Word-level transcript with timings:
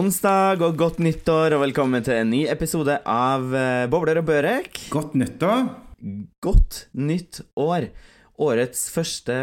Onsdag 0.00 0.62
og 0.64 0.78
godt 0.80 1.00
nyttår, 1.02 1.52
og 1.52 1.60
velkommen 1.64 2.04
til 2.06 2.14
en 2.22 2.30
ny 2.32 2.38
episode 2.48 2.94
av 3.10 3.50
eh, 3.52 3.88
Bobler 3.90 4.20
og 4.20 4.28
Børek. 4.30 4.78
Godt 4.88 5.16
nyttår. 5.18 5.66
Godt 6.40 6.76
nytt 6.96 7.40
år. 7.58 7.88
Årets 8.40 8.86
første 8.94 9.34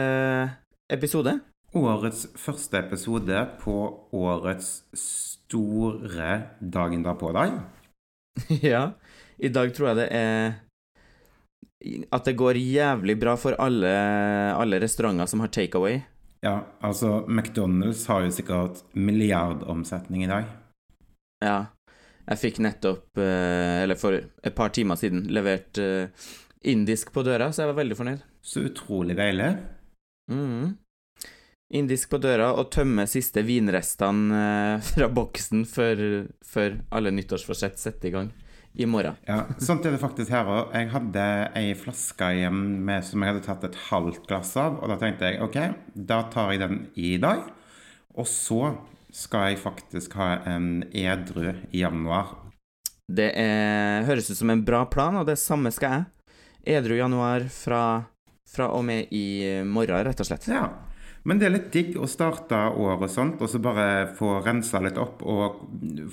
episode. 0.89 1.35
Årets 1.77 2.23
første 2.41 2.79
episode 2.79 3.43
på 3.61 3.75
årets 4.17 4.71
store 4.97 6.31
dagen 6.57 7.05
derpå-dag. 7.05 7.59
ja. 8.71 8.83
I 9.37 9.53
dag 9.53 9.75
tror 9.77 9.91
jeg 9.91 9.99
det 9.99 10.09
er 10.15 10.57
At 12.09 12.25
det 12.25 12.37
går 12.39 12.57
jævlig 12.57 13.19
bra 13.19 13.35
for 13.37 13.59
alle, 13.61 13.93
alle 14.57 14.81
restauranter 14.81 15.29
som 15.29 15.45
har 15.45 15.53
takeaway. 15.53 16.01
Ja, 16.45 16.67
altså 16.85 17.25
McDonald's 17.25 18.05
har 18.07 18.25
jo 18.25 18.33
sikkert 18.33 18.83
milliardomsetning 18.93 20.25
i 20.25 20.29
dag. 20.29 20.49
Ja. 21.43 21.57
Jeg 22.27 22.41
fikk 22.41 22.57
nettopp, 22.59 23.17
eh, 23.23 23.83
eller 23.85 23.95
for 23.95 24.17
et 24.17 24.55
par 24.55 24.73
timer 24.75 24.99
siden, 24.99 25.23
levert 25.31 25.79
eh, 25.79 26.09
indisk 26.67 27.13
på 27.15 27.23
døra, 27.23 27.53
så 27.53 27.63
jeg 27.63 27.71
var 27.71 27.79
veldig 27.79 27.97
fornøyd. 27.97 28.25
Så 28.43 28.65
utrolig 28.67 29.15
deilig. 29.15 29.53
Mm. 30.31 30.75
Indisk 31.79 32.11
på 32.11 32.19
døra 32.23 32.51
og 32.59 32.67
tømme 32.75 33.07
siste 33.07 33.45
vinrestene 33.47 34.41
eh, 34.41 34.89
fra 34.91 35.07
boksen 35.07 35.63
før, 35.71 36.03
før 36.43 36.77
alle 36.91 37.15
nyttårsforsett 37.15 37.79
setter 37.79 38.11
i 38.11 38.15
gang 38.17 38.35
i 38.77 38.85
morgen. 38.85 39.15
Ja, 39.25 39.43
Sånt 39.57 39.85
er 39.85 39.95
det 39.95 40.01
faktisk 40.01 40.31
her 40.33 40.49
òg. 40.49 40.73
Jeg 40.75 40.91
hadde 40.93 41.23
ei 41.57 41.71
flaske 41.77 42.29
igjen 42.37 42.59
med, 42.85 43.05
som 43.05 43.23
jeg 43.23 43.33
hadde 43.33 43.45
tatt 43.47 43.65
et 43.65 43.79
halvt 43.87 44.27
glass 44.29 44.53
av, 44.59 44.77
og 44.81 44.91
da 44.91 44.99
tenkte 45.01 45.31
jeg 45.31 45.41
OK, 45.41 45.57
da 45.97 46.21
tar 46.33 46.53
jeg 46.53 46.61
den 46.61 46.83
i 46.93 47.15
dag. 47.21 47.41
Og 48.17 48.29
så 48.29 48.75
skal 49.13 49.51
jeg 49.51 49.61
faktisk 49.63 50.17
ha 50.19 50.35
en 50.49 50.83
edru 50.93 51.55
i 51.71 51.81
januar. 51.81 52.35
Det 53.07 53.31
er, 53.39 54.03
høres 54.05 54.29
ut 54.29 54.37
som 54.37 54.51
en 54.53 54.65
bra 54.67 54.83
plan, 54.91 55.15
og 55.17 55.25
det 55.29 55.39
samme 55.41 55.71
skal 55.73 55.95
jeg. 55.95 56.37
Edru 56.77 56.97
januar 56.99 57.47
fra, 57.53 57.81
fra 58.51 58.69
og 58.75 58.83
med 58.85 59.13
i 59.15 59.63
morgen, 59.63 60.03
rett 60.05 60.21
og 60.21 60.27
slett. 60.27 60.49
Ja. 60.51 60.67
Men 61.27 61.39
det 61.41 61.47
er 61.47 61.53
litt 61.57 61.71
digg 61.73 61.97
å 61.99 62.07
starte 62.07 62.55
året 62.79 63.09
og 63.09 63.11
sånt, 63.11 63.41
og 63.43 63.49
så 63.51 63.59
bare 63.59 64.07
få 64.15 64.37
rensa 64.45 64.79
litt 64.83 64.99
opp 65.01 65.25
og 65.27 65.57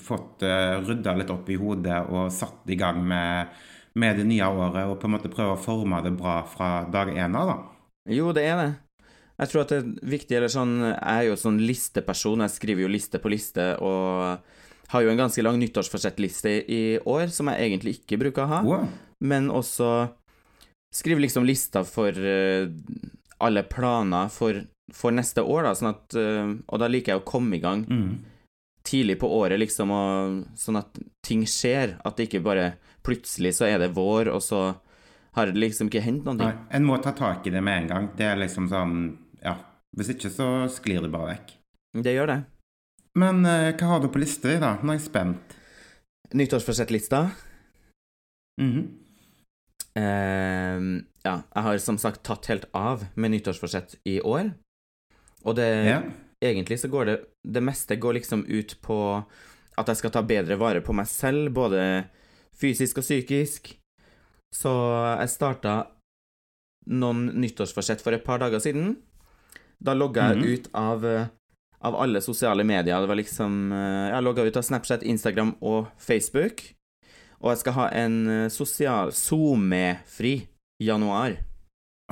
fått 0.02 0.42
uh, 0.42 0.80
rydda 0.82 1.14
litt 1.20 1.30
opp 1.30 1.50
i 1.54 1.58
hodet 1.60 2.00
og 2.10 2.32
satt 2.34 2.66
i 2.74 2.78
gang 2.80 2.98
med, 3.06 3.52
med, 3.94 4.18
det 4.18 4.26
nye 4.26 4.48
året 4.50 4.90
og 4.90 4.98
på 4.98 5.06
en 5.06 5.14
måte 5.14 5.30
prøve 5.30 5.54
å 5.54 5.60
forme 5.60 6.02
det 6.02 6.16
bra 6.18 6.40
fra 6.50 6.72
dag 6.90 7.14
én 7.14 7.38
av, 7.38 7.52
da. 7.52 7.56
Jo, 8.10 8.32
det 8.34 8.48
er 8.48 8.58
det. 8.58 8.72
Jeg 9.38 9.50
tror 9.50 9.62
at 9.62 9.70
det 9.70 9.78
er 9.80 10.10
viktig, 10.14 10.34
eller 10.38 10.50
sånn 10.52 10.74
Jeg 10.82 10.98
er 11.10 11.24
jo 11.26 11.38
sånn 11.38 11.62
listeperson, 11.62 12.42
jeg 12.44 12.54
skriver 12.54 12.84
jo 12.84 12.90
liste 12.90 13.22
på 13.22 13.30
liste, 13.32 13.70
og 13.82 14.90
har 14.90 15.02
jo 15.02 15.14
en 15.14 15.22
ganske 15.24 15.42
lang 15.42 15.62
nyttårsforsettliste 15.62 16.58
i 16.70 16.82
år 16.98 17.30
som 17.34 17.48
jeg 17.50 17.70
egentlig 17.70 18.00
ikke 18.00 18.18
bruker 18.26 18.44
å 18.44 18.50
ha, 18.50 18.62
Wow. 18.66 18.90
men 19.22 19.46
også 19.50 20.08
skriver 20.94 21.22
liksom 21.22 21.46
lista 21.46 21.82
for 21.86 22.14
uh, 22.14 22.66
alle 23.42 23.64
planer 23.66 24.30
for, 24.32 24.62
for, 24.92 25.12
neste 25.16 25.40
år, 25.42 25.62
da, 25.64 25.74
sånn 25.74 25.92
at 25.94 26.14
uh, 26.18 26.50
Og 26.68 26.78
da 26.82 26.88
liker 26.88 27.14
jeg 27.14 27.22
å 27.22 27.24
komme 27.24 27.56
i 27.56 27.60
gang 27.62 27.84
Mm. 27.88 28.18
tidlig 28.84 29.18
på 29.20 29.30
året, 29.32 29.58
liksom, 29.58 29.90
og, 29.90 30.42
sånn 30.60 30.76
at 30.76 30.98
ting 31.24 31.46
skjer. 31.48 31.98
At 32.04 32.16
det 32.16 32.28
ikke 32.28 32.42
bare 32.44 32.74
plutselig 33.02 33.54
så 33.56 33.64
er 33.66 33.78
det 33.78 33.94
vår, 33.96 34.28
og 34.28 34.42
så 34.42 34.74
har 35.34 35.46
det 35.46 35.56
liksom 35.56 35.88
ikke 35.88 36.02
hendt 36.04 36.24
noen 36.24 36.36
Nei, 36.36 36.50
ting. 36.52 36.66
en 36.70 36.84
må 36.84 36.98
ta 37.02 37.12
tak 37.12 37.46
i 37.46 37.50
det 37.50 37.62
med 37.64 37.82
en 37.82 37.88
gang. 37.88 38.10
Det 38.16 38.24
er 38.26 38.36
liksom 38.36 38.68
sånn 38.68 39.18
Ja. 39.42 39.56
Hvis 39.96 40.10
ikke 40.10 40.30
så 40.30 40.66
sklir 40.68 41.02
det 41.02 41.10
bare 41.12 41.34
vekk. 41.36 41.52
Det 42.02 42.14
gjør 42.14 42.26
det. 42.26 42.44
Men 43.16 43.44
eh, 43.46 43.72
hva 43.78 43.86
har 43.86 44.00
du 44.00 44.08
på 44.08 44.18
lista 44.18 44.48
di, 44.48 44.58
da? 44.58 44.76
Nå 44.82 44.90
er 44.92 44.98
jeg 44.98 45.06
spent. 45.06 45.56
Nyttårsforsettlista. 46.34 47.30
-hmm. 48.60 48.88
Uh, 49.96 51.02
ja, 51.22 51.42
jeg 51.54 51.62
har 51.62 51.78
som 51.78 51.98
sagt 51.98 52.24
tatt 52.26 52.46
helt 52.46 52.64
av 52.74 53.04
med 53.14 53.30
nyttårsforsett 53.30 53.94
i 54.04 54.20
år. 54.20 54.52
Og 55.44 55.56
det 55.56 55.86
Ja. 55.86 56.02
Egentlig 56.42 56.76
så 56.78 56.88
går 56.90 57.06
det 57.06 57.20
Det 57.46 57.62
meste 57.62 57.96
går 57.96 58.14
liksom 58.14 58.44
ut 58.48 58.74
på 58.82 59.24
at 59.78 59.86
jeg 59.86 59.96
skal 59.96 60.10
ta 60.10 60.22
bedre 60.22 60.56
vare 60.58 60.80
på 60.80 60.92
meg 60.94 61.06
selv, 61.06 61.52
både 61.54 62.04
fysisk 62.54 62.98
og 62.98 63.04
psykisk. 63.04 63.72
Så 64.54 64.70
jeg 65.18 65.28
starta 65.28 65.86
noen 66.86 67.26
nyttårsforsett 67.40 68.00
for 68.00 68.12
et 68.12 68.24
par 68.24 68.38
dager 68.38 68.60
siden. 68.60 68.96
Da 69.82 69.94
logga 69.94 70.28
jeg 70.30 70.36
Mhm. 70.38 70.44
ut 70.54 70.68
av, 70.74 71.04
av 71.82 71.94
alle 71.96 72.20
sosiale 72.20 72.62
medier. 72.64 73.00
Det 73.00 73.08
var 73.08 73.16
liksom 73.16 73.72
eh, 73.72 74.10
Jeg 74.14 74.22
logga 74.22 74.44
ut 74.46 74.56
av 74.56 74.62
Snapchat, 74.62 75.02
Instagram 75.02 75.56
og 75.60 75.88
Facebook. 75.98 76.74
Og 77.40 77.50
jeg 77.50 77.58
skal 77.58 77.72
ha 77.72 77.88
en 77.88 78.28
eh, 78.28 78.48
sosial 78.48 79.10
SoMe-fri 79.12 80.46
januar. 80.80 81.36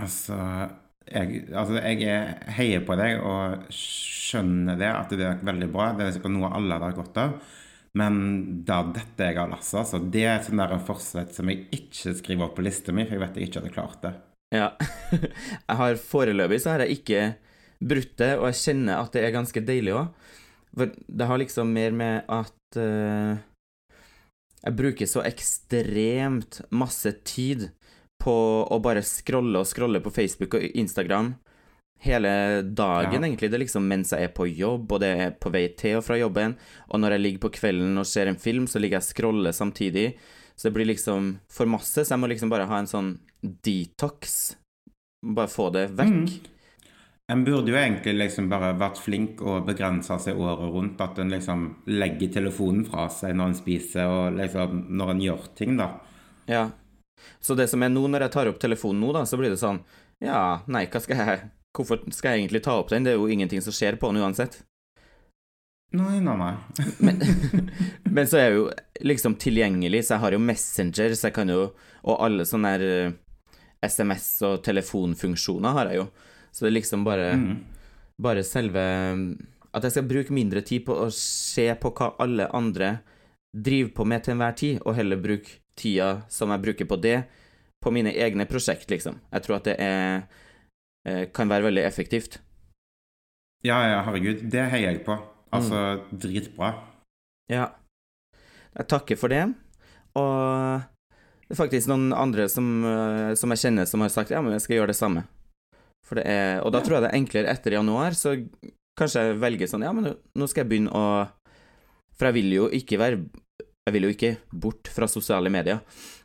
Altså 0.01 0.71
jeg, 1.07 1.43
altså, 1.51 1.81
jeg 1.81 2.03
er- 2.09 2.53
heier 2.57 2.85
på 2.87 2.97
deg 2.99 3.21
og 3.21 3.67
skjønner 3.73 4.79
det, 4.79 4.91
at 4.91 5.11
det 5.11 5.27
er 5.27 5.43
veldig 5.45 5.69
bra. 5.73 5.93
Det 5.97 6.07
er 6.07 6.15
sikkert 6.17 6.37
noe 6.37 6.53
alle 6.55 6.79
har 6.81 6.97
godt 6.97 7.21
av. 7.23 7.37
Men 7.95 8.65
da 8.65 8.81
dette 8.89 9.27
jeg 9.29 9.37
har 9.37 9.51
lasta, 9.51 9.83
altså, 9.83 10.01
det 10.13 10.25
er 10.25 10.45
sånn 10.45 10.63
der 10.63 10.79
forsett 10.81 11.35
som 11.37 11.51
jeg 11.53 11.67
ikke 11.77 12.15
skriver 12.17 12.47
opp 12.47 12.57
på 12.57 12.65
lista 12.65 12.93
mi, 12.93 13.05
for 13.05 13.19
jeg 13.19 13.25
vet 13.27 13.37
jeg 13.37 13.51
ikke 13.51 13.61
hadde 13.61 13.75
klart 13.75 14.05
det. 14.07 14.13
Ja. 14.53 14.71
jeg 15.69 15.77
har 15.83 16.01
foreløpig 16.01 16.61
så 16.63 16.73
har 16.75 16.85
jeg 16.87 17.01
ikke 17.01 17.23
brutt 17.83 18.17
det, 18.21 18.33
og 18.39 18.49
jeg 18.49 18.61
kjenner 18.63 19.03
at 19.03 19.13
det 19.13 19.25
er 19.27 19.35
ganske 19.35 19.65
deilig 19.69 19.97
òg. 19.99 20.29
For 20.73 20.93
det 20.93 21.29
har 21.29 21.41
liksom 21.41 21.73
mer 21.75 21.93
med 21.93 22.31
at 22.33 22.79
uh, 22.81 23.37
jeg 24.63 24.77
bruker 24.79 25.11
så 25.11 25.25
ekstremt 25.27 26.63
masse 26.73 27.13
tid 27.29 27.69
på 28.23 28.35
å 28.71 28.79
bare 28.85 29.03
scrolle 29.03 29.59
og 29.63 29.67
scrolle 29.67 30.03
på 30.05 30.13
Facebook 30.15 30.55
og 30.59 30.63
Instagram 30.79 31.33
hele 32.03 32.63
dagen, 32.63 33.13
Ja. 33.15 33.19
egentlig. 33.29 33.51
Det 33.51 33.55
er 33.59 33.65
liksom 33.65 33.87
mens 33.87 34.11
jeg 34.11 34.25
er 34.29 34.33
på 34.35 34.47
jobb, 34.51 34.91
og 34.93 35.01
det 35.01 35.11
er 35.19 35.31
på 35.39 35.51
vei 35.55 35.69
til 35.79 35.99
og 35.99 36.05
fra 36.07 36.17
jobben. 36.19 36.57
Og 36.91 37.01
når 37.01 37.11
jeg 37.17 37.21
ligger 37.23 37.43
på 37.49 37.53
kvelden 37.61 37.99
og 37.99 38.07
ser 38.07 38.27
en 38.31 38.39
film, 38.39 38.67
så 38.67 38.81
ligger 38.83 38.99
jeg 38.99 39.05
og 39.05 39.11
scroller 39.11 39.53
samtidig. 39.55 40.17
Så 40.57 40.69
det 40.69 40.75
blir 40.75 40.87
liksom 40.91 41.39
for 41.49 41.67
masse, 41.67 42.03
så 42.05 42.11
jeg 42.15 42.19
må 42.23 42.29
liksom 42.29 42.51
bare 42.51 42.67
ha 42.67 42.79
en 42.79 42.91
sånn 42.91 43.19
detox. 43.63 44.57
Bare 45.25 45.47
få 45.51 45.71
det 45.73 45.91
vekk. 45.97 46.09
Mm. 46.27 46.49
En 47.33 47.45
burde 47.47 47.71
jo 47.71 47.79
egentlig 47.79 48.17
liksom 48.19 48.49
bare 48.51 48.75
vært 48.77 48.99
flink 48.99 49.41
og 49.47 49.65
begrensa 49.67 50.19
seg 50.21 50.37
året 50.37 50.73
rundt. 50.75 51.01
At 51.01 51.19
en 51.23 51.31
liksom 51.31 51.69
legger 51.87 52.33
telefonen 52.35 52.85
fra 52.91 53.07
seg 53.09 53.35
når 53.39 53.47
en 53.53 53.55
spiser, 53.55 54.07
og 54.11 54.37
liksom 54.37 54.89
når 54.91 55.11
en 55.15 55.21
gjør 55.21 55.47
ting, 55.55 55.77
da. 55.79 55.93
Ja. 56.51 56.71
Så 57.41 57.55
det 57.59 57.69
som 57.71 57.83
er 57.83 57.91
nå, 57.93 58.05
når 58.09 58.27
jeg 58.27 58.35
tar 58.37 58.51
opp 58.51 58.61
telefonen 58.63 59.01
nå, 59.03 59.13
da, 59.17 59.25
så 59.29 59.39
blir 59.41 59.51
det 59.55 59.61
sånn 59.61 59.83
Ja, 60.23 60.63
nei, 60.71 60.87
hva 60.87 61.01
skal 61.03 61.19
jeg 61.19 61.43
Hvorfor 61.73 62.03
skal 62.13 62.35
jeg 62.35 62.43
egentlig 62.45 62.61
ta 62.67 62.75
opp 62.77 62.91
den? 62.93 63.07
Det 63.07 63.15
er 63.15 63.17
jo 63.17 63.31
ingenting 63.33 63.63
som 63.65 63.73
skjer 63.73 63.97
på 63.97 64.11
den 64.13 64.21
uansett. 64.21 64.59
Nei, 65.97 66.19
nei, 66.21 66.35
nei. 66.37 66.53
Men, 67.05 67.19
men 68.09 68.29
så 68.29 68.39
er 68.39 68.47
jeg 68.47 68.57
jo 68.59 68.67
liksom 69.05 69.35
tilgjengelig, 69.41 70.03
så 70.07 70.15
jeg 70.15 70.23
har 70.25 70.37
jo 70.37 70.41
Messenger, 70.41 71.15
så 71.17 71.29
jeg 71.29 71.35
kan 71.37 71.53
jo 71.53 71.63
Og 72.05 72.21
alle 72.25 72.47
sånne 72.49 72.75
der 72.77 72.85
eh, 72.89 73.15
SMS- 73.85 74.41
og 74.49 74.63
telefonfunksjoner 74.65 75.77
har 75.77 75.91
jeg 75.91 76.01
jo. 76.03 76.07
Så 76.53 76.65
det 76.67 76.71
er 76.73 76.79
liksom 76.81 77.05
bare 77.09 77.33
Mm. 77.37 77.57
Bare 78.23 78.45
selve 78.45 78.83
At 79.73 79.85
jeg 79.89 79.95
skal 79.97 80.09
bruke 80.09 80.37
mindre 80.37 80.61
tid 80.61 80.85
på 80.87 80.97
å 81.07 81.09
se 81.17 81.65
på 81.81 81.93
hva 81.97 82.13
alle 82.21 82.51
andre 82.53 82.99
driver 83.53 83.93
på 83.97 84.05
med 84.09 84.25
til 84.25 84.35
enhver 84.37 84.55
tid, 84.57 84.79
og 84.85 84.95
heller 84.97 85.21
bruke 85.21 85.59
tida 85.79 86.23
som 86.33 86.53
jeg 86.53 86.65
bruker 86.65 86.89
på 86.89 86.99
det, 87.03 87.23
på 87.83 87.91
mine 87.95 88.13
egne 88.15 88.47
prosjekt, 88.47 88.91
liksom. 88.93 89.19
Jeg 89.33 89.45
tror 89.47 89.59
at 89.59 89.69
det 89.71 89.77
er 89.83 90.25
eh, 91.09 91.27
kan 91.35 91.51
være 91.51 91.69
veldig 91.71 91.85
effektivt. 91.87 92.39
Ja, 93.67 93.79
ja, 93.87 94.01
herregud. 94.07 94.47
Det 94.51 94.65
heier 94.73 94.93
jeg 94.93 95.05
på. 95.07 95.17
Altså, 95.53 96.03
dritbra. 96.11 96.73
Ja. 97.53 97.69
Jeg 98.73 98.89
takker 98.89 99.19
for 99.21 99.33
det. 99.33 99.45
Og 100.19 100.83
det 101.47 101.55
er 101.55 101.61
faktisk 101.61 101.91
noen 101.91 102.15
andre 102.17 102.49
som, 102.49 102.69
eh, 102.89 103.35
som 103.39 103.53
jeg 103.53 103.63
kjenner, 103.67 103.89
som 103.89 104.01
har 104.01 104.13
sagt 104.13 104.33
ja, 104.33 104.41
men 104.43 104.55
jeg 104.57 104.65
skal 104.65 104.79
gjøre 104.79 104.93
det 104.93 104.99
samme. 104.99 105.27
For 106.09 106.19
det 106.19 106.25
er, 106.27 106.63
og 106.65 106.73
da 106.75 106.81
tror 106.83 106.99
jeg 106.99 107.05
det 107.05 107.11
er 107.13 107.21
enklere 107.21 107.53
etter 107.53 107.77
januar, 107.77 108.17
så 108.19 108.35
kanskje 108.99 109.27
jeg 109.27 109.41
velger 109.41 109.71
sånn 109.71 109.85
ja, 109.87 109.93
men 109.97 110.11
nå 110.11 110.49
skal 110.51 110.65
jeg 110.65 110.71
begynne 110.73 110.93
å 110.93 111.05
For 112.13 112.29
jeg 112.29 112.37
vil 112.37 112.51
jo 112.53 112.67
ikke 112.77 112.99
være 113.01 113.23
Jeg 113.83 113.97
vil 113.97 114.07
jo 114.07 114.13
ikke 114.15 114.37
bort 114.55 114.89
fra 114.95 115.09
sosiale 115.11 115.51
medier, 115.51 115.81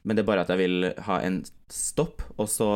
men 0.05 0.15
det 0.15 0.21
er 0.21 0.29
bare 0.29 0.43
at 0.45 0.51
jeg 0.53 0.61
vil 0.61 0.91
ha 1.07 1.17
en 1.25 1.39
stopp, 1.73 2.21
og 2.37 2.49
så 2.51 2.71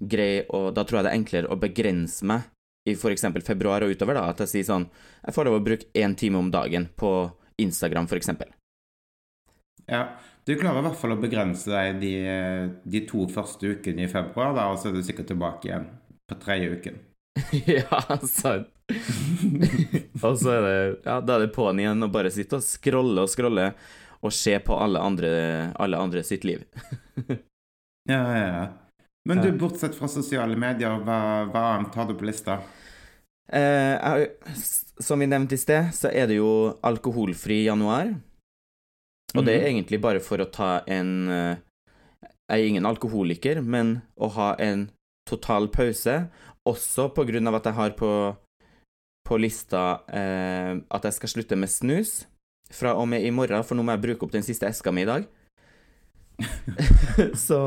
grei 0.00 0.46
Og 0.48 0.70
da 0.72 0.80
tror 0.84 0.98
jeg 0.98 1.04
det 1.04 1.10
er 1.10 1.18
enklere 1.18 1.50
å 1.52 1.58
begrense 1.60 2.24
meg 2.24 2.46
i 2.88 2.94
f.eks. 2.96 3.26
februar 3.44 3.84
og 3.84 3.92
utover, 3.92 4.16
da, 4.16 4.30
at 4.32 4.40
jeg 4.44 4.52
sier 4.54 4.68
sånn 4.68 4.86
Jeg 5.26 5.36
får 5.36 5.48
lov 5.48 5.58
å 5.58 5.64
bruke 5.64 5.90
én 5.92 6.16
time 6.16 6.40
om 6.40 6.48
dagen 6.52 6.88
på 6.96 7.12
Instagram, 7.60 8.08
f.eks. 8.08 8.32
Ja. 9.90 10.04
Du 10.48 10.54
klarer 10.56 10.80
i 10.80 10.86
hvert 10.86 10.96
fall 10.96 11.12
å 11.12 11.20
begrense 11.20 11.68
deg 11.68 12.00
de, 12.00 12.14
de 12.88 13.02
to 13.08 13.26
første 13.28 13.74
ukene 13.76 14.06
i 14.06 14.10
februar, 14.10 14.54
da, 14.56 14.70
og 14.72 14.80
så 14.80 14.88
er 14.88 14.96
du 14.96 15.04
sikkert 15.04 15.28
tilbake 15.28 15.68
igjen 15.68 15.84
på 16.26 16.38
tredje 16.40 16.70
uken. 16.72 16.96
ja, 17.68 18.00
sant. 18.24 18.72
og 20.24 20.38
så 20.40 20.54
er 20.56 20.64
det 20.64 20.78
Ja, 21.04 21.20
da 21.20 21.36
er 21.36 21.44
det 21.44 21.52
på'n 21.54 21.78
igjen 21.84 22.08
og 22.08 22.12
bare 22.14 22.32
sitte 22.34 22.58
og 22.58 22.64
scrolle 22.66 23.22
og 23.22 23.30
scrolle 23.30 23.68
og 24.22 24.32
se 24.36 24.58
på 24.60 24.76
alle 24.76 25.00
andre, 25.00 25.30
alle 25.80 25.96
andre 26.00 26.22
sitt 26.26 26.44
liv. 26.44 26.64
Ja, 28.08 28.20
ja, 28.36 28.46
ja. 28.46 28.66
Men 29.28 29.42
du, 29.44 29.50
bortsett 29.60 29.94
fra 29.94 30.08
sosiale 30.08 30.56
medier, 30.56 30.96
hva, 31.04 31.18
hva 31.52 31.62
annet 31.76 31.94
har 31.94 32.06
du 32.08 32.14
på 32.18 32.24
lista? 32.28 32.58
Eh, 33.52 33.96
jeg, 33.96 34.30
som 35.02 35.20
vi 35.20 35.28
nevnte 35.28 35.54
i 35.56 35.60
sted, 35.60 35.90
så 35.94 36.08
er 36.12 36.26
det 36.30 36.38
jo 36.38 36.50
alkoholfri 36.86 37.62
januar. 37.66 38.14
Og 39.36 39.44
det 39.46 39.54
er 39.58 39.66
Mhm. 39.66 39.68
egentlig 39.70 40.00
bare 40.02 40.20
for 40.20 40.38
å 40.42 40.50
ta 40.50 40.82
en 40.88 41.28
eh, 41.30 41.56
Jeg 42.50 42.64
er 42.64 42.66
ingen 42.66 42.86
alkoholiker, 42.86 43.60
men 43.62 44.02
å 44.18 44.26
ha 44.34 44.56
en 44.58 44.88
total 45.28 45.68
pause, 45.68 46.28
også 46.66 47.14
på 47.14 47.22
grunn 47.28 47.46
av 47.46 47.54
at 47.60 47.64
jeg 47.68 47.74
har 47.74 47.90
på, 47.94 48.36
på 49.28 49.38
lista 49.38 50.00
eh, 50.10 50.80
at 50.90 51.02
jeg 51.06 51.12
skal 51.14 51.28
slutte 51.28 51.56
med 51.56 51.70
snus 51.70 52.26
fra 52.74 52.94
og 52.98 53.08
med 53.10 53.24
i 53.26 53.32
morgen, 53.34 53.64
for 53.66 53.78
nå 53.78 53.84
må 53.84 53.96
jeg 53.96 54.04
bruke 54.06 54.26
opp 54.26 54.34
den 54.34 54.46
siste 54.46 54.68
eska 54.68 54.92
mi 54.94 55.04
i 55.04 55.10
dag. 55.10 55.26
så, 57.46 57.60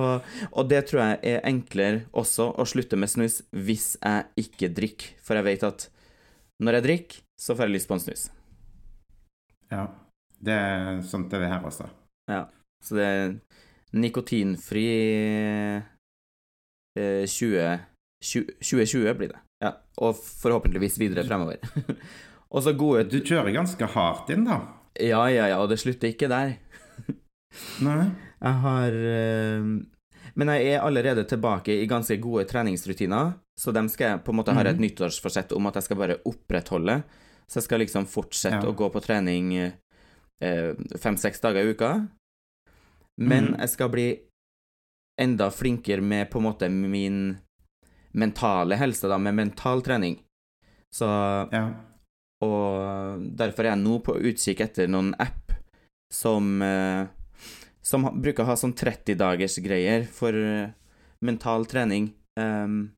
og 0.50 0.70
det 0.70 0.86
tror 0.90 1.04
jeg 1.04 1.20
er 1.36 1.44
enklere 1.50 2.06
også, 2.18 2.50
å 2.58 2.66
slutte 2.68 2.98
med 3.00 3.12
snus 3.12 3.42
hvis 3.54 3.94
jeg 4.00 4.48
ikke 4.48 4.72
drikker. 4.74 5.14
For 5.24 5.38
jeg 5.40 5.48
vet 5.50 5.68
at 5.68 5.88
når 6.64 6.80
jeg 6.80 6.88
drikker, 6.88 7.22
så 7.40 7.58
får 7.58 7.68
jeg 7.68 7.76
lyst 7.76 7.90
på 7.90 7.98
en 7.98 8.04
snus. 8.04 8.28
Ja. 9.74 9.88
Det 10.44 10.54
er 10.54 11.02
sånt 11.08 11.34
er 11.34 11.44
det 11.44 11.52
her 11.54 11.66
også. 11.66 11.88
Ja. 12.32 12.46
Så 12.84 12.98
det 12.98 13.08
er 13.08 13.36
nikotinfri 13.96 14.86
eh, 17.00 17.26
20, 17.30 17.80
20 18.24 18.54
2020 18.60 19.18
blir 19.20 19.32
det. 19.32 19.42
Ja. 19.64 19.74
Og 20.04 20.18
forhåpentligvis 20.18 21.00
videre 21.00 21.24
fremover. 21.28 21.64
og 22.54 22.64
så 22.66 22.74
gode 22.78 23.06
Du 23.12 23.22
kjører 23.22 23.54
ganske 23.56 23.88
hardt 23.96 24.32
inn, 24.36 24.46
da. 24.48 24.60
Ja, 25.00 25.24
ja, 25.30 25.48
ja, 25.48 25.58
og 25.62 25.70
det 25.70 25.80
slutter 25.80 26.12
ikke 26.14 26.28
der. 26.30 26.58
Nei? 27.82 28.12
Jeg 28.44 28.54
har 28.64 28.92
eh, 28.92 29.64
Men 30.36 30.48
jeg 30.50 30.68
er 30.74 30.82
allerede 30.82 31.24
tilbake 31.30 31.70
i 31.82 31.86
ganske 31.88 32.18
gode 32.22 32.46
treningsrutiner, 32.50 33.36
så 33.60 33.72
dem 33.74 33.88
skal 33.90 34.08
jeg 34.16 34.24
på 34.26 34.34
en 34.34 34.40
måte 34.40 34.54
ha 34.54 34.62
et 34.62 34.76
Mhm. 34.76 34.82
nyttårsforsett 34.82 35.52
om 35.56 35.68
at 35.68 35.76
jeg 35.76 35.84
skal 35.84 35.98
bare 35.98 36.18
opprettholde. 36.26 37.04
Så 37.48 37.58
jeg 37.60 37.64
skal 37.64 37.80
liksom 37.80 38.06
fortsette 38.08 38.64
Ja. 38.64 38.72
å 38.72 38.76
gå 38.76 38.90
på 38.92 39.02
trening 39.02 39.54
eh, 40.42 40.74
fem-seks 40.98 41.40
dager 41.40 41.62
i 41.64 41.70
uka. 41.74 42.08
Men 43.18 43.46
Mhm. 43.54 43.60
jeg 43.60 43.70
skal 43.70 43.90
bli 43.90 44.20
enda 45.20 45.50
flinkere 45.52 46.02
med 46.02 46.32
på 46.32 46.38
en 46.40 46.44
måte 46.46 46.70
min 46.72 47.38
mentale 48.16 48.76
helse, 48.76 49.08
da, 49.08 49.18
med 49.18 49.36
mental 49.36 49.82
trening. 49.82 50.20
Så 50.94 51.06
Ja. 51.52 51.74
Og 52.44 53.24
derfor 53.40 53.66
er 53.66 53.74
jeg 53.74 53.84
nå 53.84 54.00
på 54.06 54.16
utkikk 54.20 54.64
etter 54.66 54.92
noen 54.92 55.14
app 55.22 55.54
som 56.14 56.62
eh, 56.62 57.08
Som 57.84 58.06
bruker 58.22 58.46
å 58.46 58.52
ha 58.52 58.56
sånn 58.60 58.76
30-dagers 58.78 59.58
greier 59.66 60.06
for 60.08 60.36
eh, 60.38 60.70
mental 61.24 61.66
trening. 61.66 62.14
Um, 62.40 62.94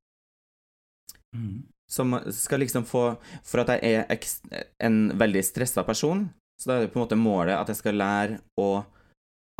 mm. 1.35 1.63
som 1.91 2.13
skal 2.31 2.61
liksom 2.63 2.85
få 2.87 3.17
For 3.43 3.63
at 3.63 3.73
jeg 3.75 4.05
er 4.05 4.67
en 4.79 5.09
veldig 5.19 5.43
stressa 5.43 5.83
person, 5.83 6.29
så 6.61 6.69
da 6.69 6.77
er 6.77 6.85
det 6.85 6.93
på 6.93 7.01
en 7.01 7.05
måte 7.05 7.19
målet 7.19 7.57
at 7.57 7.71
jeg 7.71 7.81
skal 7.81 7.99
lære 7.99 8.39
å 8.61 8.69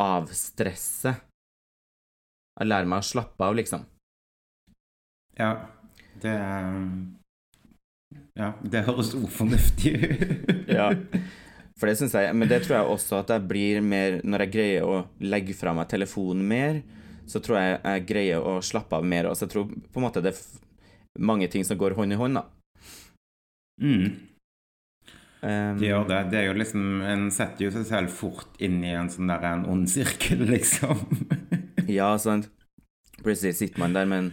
avstresse. 0.02 1.12
Lære 2.62 2.88
meg 2.88 3.02
å 3.02 3.08
slappe 3.10 3.44
av, 3.44 3.56
liksom. 3.58 3.84
Ja. 5.36 5.52
Det 6.20 6.32
er- 6.32 7.25
Ja, 8.36 8.52
det 8.62 8.84
høres 8.86 9.14
ufornuftig 9.16 9.94
ut. 9.96 10.68
Ja. 10.68 10.90
For 11.76 11.88
det 11.88 11.96
syns 11.98 12.14
jeg 12.16 12.34
Men 12.36 12.48
det 12.48 12.62
tror 12.64 12.78
jeg 12.78 12.92
også 12.92 13.18
at 13.20 13.30
jeg 13.34 13.44
blir 13.48 13.82
mer 13.84 14.18
Når 14.24 14.46
jeg 14.46 14.52
greier 14.54 14.86
å 14.88 15.00
legge 15.20 15.56
fra 15.56 15.74
meg 15.76 15.90
telefonen 15.90 16.44
mer, 16.48 16.78
så 17.28 17.40
tror 17.42 17.58
jeg 17.60 17.74
jeg 17.74 18.06
greier 18.08 18.44
å 18.44 18.58
slappe 18.64 18.96
av 18.96 19.04
mer. 19.04 19.28
Og 19.30 19.36
så 19.36 19.46
jeg 19.46 19.54
tror 19.56 19.68
på 19.68 20.00
en 20.00 20.06
måte 20.06 20.22
det 20.24 20.32
er 20.32 20.40
mange 21.18 21.48
ting 21.52 21.64
som 21.66 21.78
går 21.80 21.96
hånd 21.96 22.14
i 22.14 22.18
hånd, 22.20 22.38
da. 22.38 22.44
Mm. 23.82 24.06
Um, 25.42 25.78
Det 25.78 25.90
gjør 25.90 26.08
det. 26.08 26.20
Det 26.32 26.38
er 26.38 26.46
jo 26.48 26.56
liksom 26.56 26.84
En 27.04 27.26
setter 27.34 27.66
jo 27.66 27.72
seg 27.74 27.84
selv 27.90 28.14
fort 28.14 28.56
inn 28.62 28.78
i 28.84 28.94
en 28.96 29.10
sånn 29.12 29.28
der 29.30 29.44
en 29.50 29.66
ond 29.68 29.90
sirkel, 29.90 30.46
liksom. 30.54 31.02
Ja, 31.86 32.14
sant. 32.18 32.48
Plutselig 33.22 33.56
sitter 33.58 33.82
man 33.82 33.94
der 33.96 34.08
med 34.08 34.24
en 34.24 34.32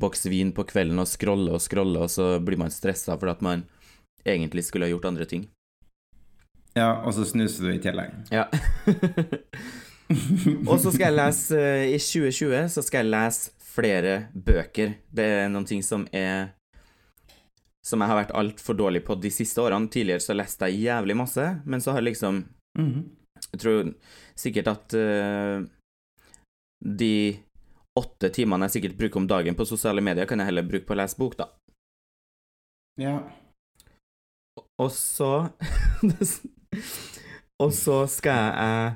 boks 0.00 0.26
vin 0.30 0.52
på 0.54 0.64
kvelden 0.68 1.00
og 1.02 1.08
scrolle 1.10 1.54
og 1.54 1.62
scrolle, 1.62 2.04
og 2.04 2.10
så 2.12 2.38
blir 2.44 2.60
man 2.60 2.72
stressa 2.72 3.18
fordi 3.18 3.34
at 3.36 3.44
man 3.44 3.64
egentlig 4.24 4.64
skulle 4.66 4.88
ha 4.88 4.92
gjort 4.94 5.10
andre 5.10 5.28
ting. 5.28 5.46
Ja, 6.74 7.04
og 7.06 7.14
så 7.14 7.26
snuser 7.28 7.68
du 7.68 7.74
i 7.74 7.82
tillegg. 7.82 8.14
Ja. 8.34 8.48
og 10.70 10.80
så 10.82 10.90
skal 10.90 11.06
jeg 11.06 11.16
lese 11.16 11.58
eh, 11.58 11.92
I 11.94 12.00
2020 12.02 12.66
så 12.74 12.82
skal 12.84 13.04
jeg 13.04 13.12
lese 13.14 13.54
flere 13.74 14.16
bøker. 14.34 14.96
Det 15.14 15.28
er 15.38 15.48
noen 15.52 15.66
ting 15.66 15.82
som 15.82 16.04
er 16.14 16.52
Som 17.84 18.00
jeg 18.00 18.08
har 18.08 18.18
vært 18.22 18.34
altfor 18.36 18.76
dårlig 18.78 19.02
på 19.04 19.16
de 19.20 19.30
siste 19.34 19.60
årene. 19.60 19.90
Tidligere 19.92 20.24
så 20.24 20.34
leste 20.34 20.70
jeg 20.70 20.86
jævlig 20.86 21.16
masse, 21.20 21.44
men 21.64 21.82
så 21.84 21.92
har 21.92 22.02
jeg 22.02 22.14
liksom 22.14 22.44
Mhm. 22.78 23.02
Jeg 23.52 23.60
tror 23.60 23.90
sikkert 24.34 24.68
at 24.68 24.94
uh, 24.98 25.62
de 26.80 27.38
åtte 28.00 28.30
timene 28.34 28.66
jeg 28.68 28.78
sikkert 28.78 28.98
bruker 28.98 29.22
om 29.22 29.28
dagen 29.30 29.56
på 29.58 29.66
sosiale 29.68 30.02
medier, 30.04 30.26
kan 30.26 30.40
jeg 30.40 30.50
heller 30.50 30.66
bruke 30.66 30.86
på 30.88 30.96
å 30.96 30.98
lese 30.98 31.18
bok, 31.20 31.36
da. 31.38 31.48
Ja. 33.00 33.16
Og 34.78 34.90
så 34.94 35.48
Og 37.62 37.70
så 37.74 38.00
skal 38.10 38.40
jeg 38.58 38.94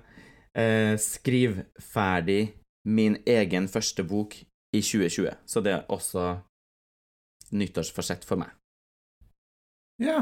eh, 0.59 0.95
skrive 0.99 1.69
ferdig 1.79 2.55
min 2.91 3.21
egen 3.27 3.69
første 3.71 4.03
bok 4.03 4.35
i 4.75 4.81
2020. 4.83 5.31
Så 5.47 5.63
det 5.63 5.73
er 5.77 5.87
også 5.95 6.41
nyttårsforsett 7.55 8.27
for 8.29 8.43
meg. 8.43 8.51
ja. 10.03 10.21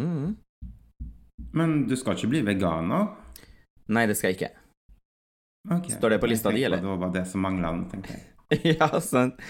Mm. 0.00 0.36
Men 1.52 1.86
du 1.88 1.96
skal 1.96 2.16
ikke 2.16 2.30
bli 2.30 2.40
veganer? 2.46 3.08
Nei, 3.90 4.06
det 4.06 4.16
skal 4.16 4.30
jeg 4.30 4.38
ikke. 4.38 4.50
Ok. 5.68 5.90
Står 5.92 6.14
det 6.14 6.18
på 6.22 6.30
lista 6.30 6.50
di, 6.54 6.64
eller? 6.64 6.80
Det 6.80 6.88
var 6.88 7.00
bare 7.02 7.16
det 7.18 7.26
som 7.28 7.42
mangla, 7.44 7.72
tenkte 7.90 8.16
jeg. 8.16 8.26
ja, 8.78 8.88
sant. 9.04 9.40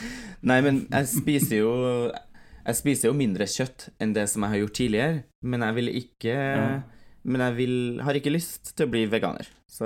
Nei, 0.44 0.58
men 0.64 0.82
jeg 0.90 1.06
spiser 1.08 1.62
jo 1.62 1.70
Jeg 2.10 2.76
spiser 2.76 3.08
jo 3.08 3.16
mindre 3.16 3.46
kjøtt 3.48 3.86
enn 4.02 4.12
det 4.16 4.26
som 4.28 4.44
jeg 4.44 4.52
har 4.52 4.60
gjort 4.64 4.76
tidligere, 4.76 5.22
men 5.46 5.64
jeg 5.66 5.78
vil 5.78 5.94
ikke 6.02 6.34
Ja. 6.34 6.72
Men 7.20 7.42
jeg 7.44 7.52
vil, 7.58 7.74
har 8.00 8.16
ikke 8.16 8.32
lyst 8.32 8.70
til 8.72 8.86
å 8.86 8.90
bli 8.94 9.02
veganer. 9.12 9.44
Så 9.68 9.84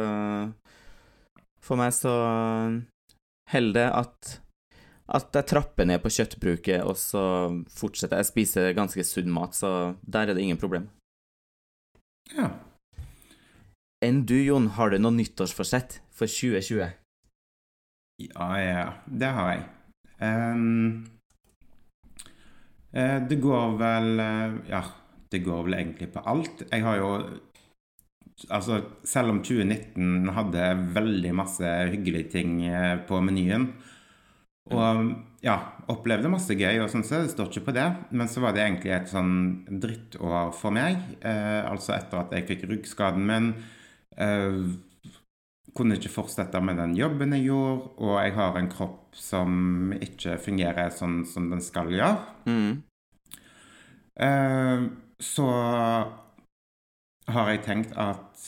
for 1.58 1.80
meg 1.80 1.90
så 1.96 2.12
holder 3.50 3.74
det 3.74 3.86
at 3.90 4.36
at 5.04 5.36
jeg 5.36 5.48
trapper 5.50 5.84
ned 5.84 6.00
på 6.00 6.12
kjøttbruket, 6.14 6.78
og 6.86 6.94
så 6.96 7.24
fortsetter 7.74 8.16
jeg 8.22 8.24
å 8.24 8.30
spise 8.30 8.62
ganske 8.76 9.04
sunn 9.04 9.34
mat, 9.34 9.52
så 9.58 9.96
der 10.00 10.30
er 10.30 10.38
det 10.38 10.46
ingen 10.46 10.60
problem. 10.60 10.86
Ja. 12.32 12.48
Enn 14.04 14.22
du, 14.28 14.36
Jon, 14.38 14.70
har 14.78 14.94
du 14.94 14.96
noe 15.02 15.12
nyttårsforsett 15.18 15.98
for 16.14 16.30
2020? 16.30 16.92
Ja, 18.24 18.48
ja. 18.60 18.86
Det 19.06 19.30
har 19.36 19.50
jeg. 19.52 19.64
Eh, 22.94 23.18
det 23.28 23.40
går 23.42 23.74
vel 23.80 24.20
eh, 24.22 24.52
Ja, 24.70 24.82
det 25.32 25.42
går 25.42 25.64
vel 25.66 25.74
egentlig 25.80 26.12
på 26.14 26.22
alt. 26.22 26.62
Jeg 26.70 26.86
har 26.86 26.96
jo 27.02 27.10
Altså, 28.50 28.80
selv 29.06 29.30
om 29.30 29.42
2019 29.46 30.28
hadde 30.34 30.62
veldig 30.94 31.34
masse 31.38 31.68
hyggelige 31.92 32.32
ting 32.32 32.64
eh, 32.66 32.96
på 33.06 33.20
menyen, 33.22 33.68
og 34.74 35.12
ja, 35.44 35.54
opplevde 35.92 36.30
masse 36.32 36.56
gøy 36.56 36.80
og 36.80 36.88
sånn, 36.90 37.04
så 37.04 37.20
det 37.22 37.34
står 37.34 37.50
ikke 37.50 37.66
på 37.68 37.74
det. 37.76 37.84
Men 38.16 38.30
så 38.32 38.40
var 38.42 38.56
det 38.56 38.64
egentlig 38.64 38.94
et 38.96 39.10
sånn 39.12 39.34
drittår 39.68 40.54
for 40.56 40.74
meg. 40.74 40.96
Eh, 41.20 41.60
altså 41.68 41.94
etter 41.98 42.22
at 42.22 42.32
jeg 42.34 42.48
fikk 42.48 42.64
ryggskaden 42.70 43.28
min. 43.28 43.50
Eh, 44.16 44.58
kunne 45.74 45.98
ikke 45.98 46.12
fortsette 46.12 46.60
med 46.62 46.78
den 46.78 46.94
jobben 46.96 47.34
jeg 47.34 47.48
gjorde, 47.48 47.94
og 47.98 48.18
jeg 48.22 48.34
har 48.36 48.58
en 48.58 48.70
kropp 48.70 49.16
som 49.18 49.94
ikke 49.98 50.36
fungerer 50.42 50.92
sånn 50.94 51.22
som 51.26 51.48
den 51.50 51.62
skal 51.64 51.90
gjøre. 51.92 52.20
Mm. 52.46 52.82
Eh, 54.26 54.84
så 55.18 55.48
har 57.34 57.50
jeg 57.50 57.64
tenkt 57.66 57.94
at 57.98 58.44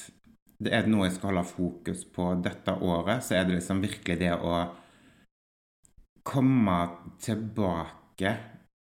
det 0.62 0.72
er 0.72 0.86
noe 0.88 1.08
jeg 1.08 1.16
skal 1.16 1.32
holde 1.32 1.48
fokus 1.48 2.04
på 2.08 2.30
dette 2.44 2.76
året, 2.80 3.24
så 3.24 3.38
er 3.38 3.46
det 3.46 3.58
liksom 3.58 3.82
virkelig 3.84 4.18
det 4.22 4.32
å 4.34 4.60
komme 6.26 6.78
tilbake 7.22 8.32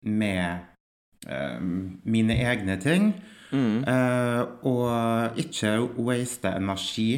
med 0.05 1.25
eh, 1.27 1.57
mine 1.61 2.37
egne 2.45 2.77
ting. 2.81 3.11
Mm. 3.51 3.83
Eh, 3.87 4.41
og 4.67 5.41
ikke 5.41 5.77
waste 6.01 6.53
energi 6.57 7.09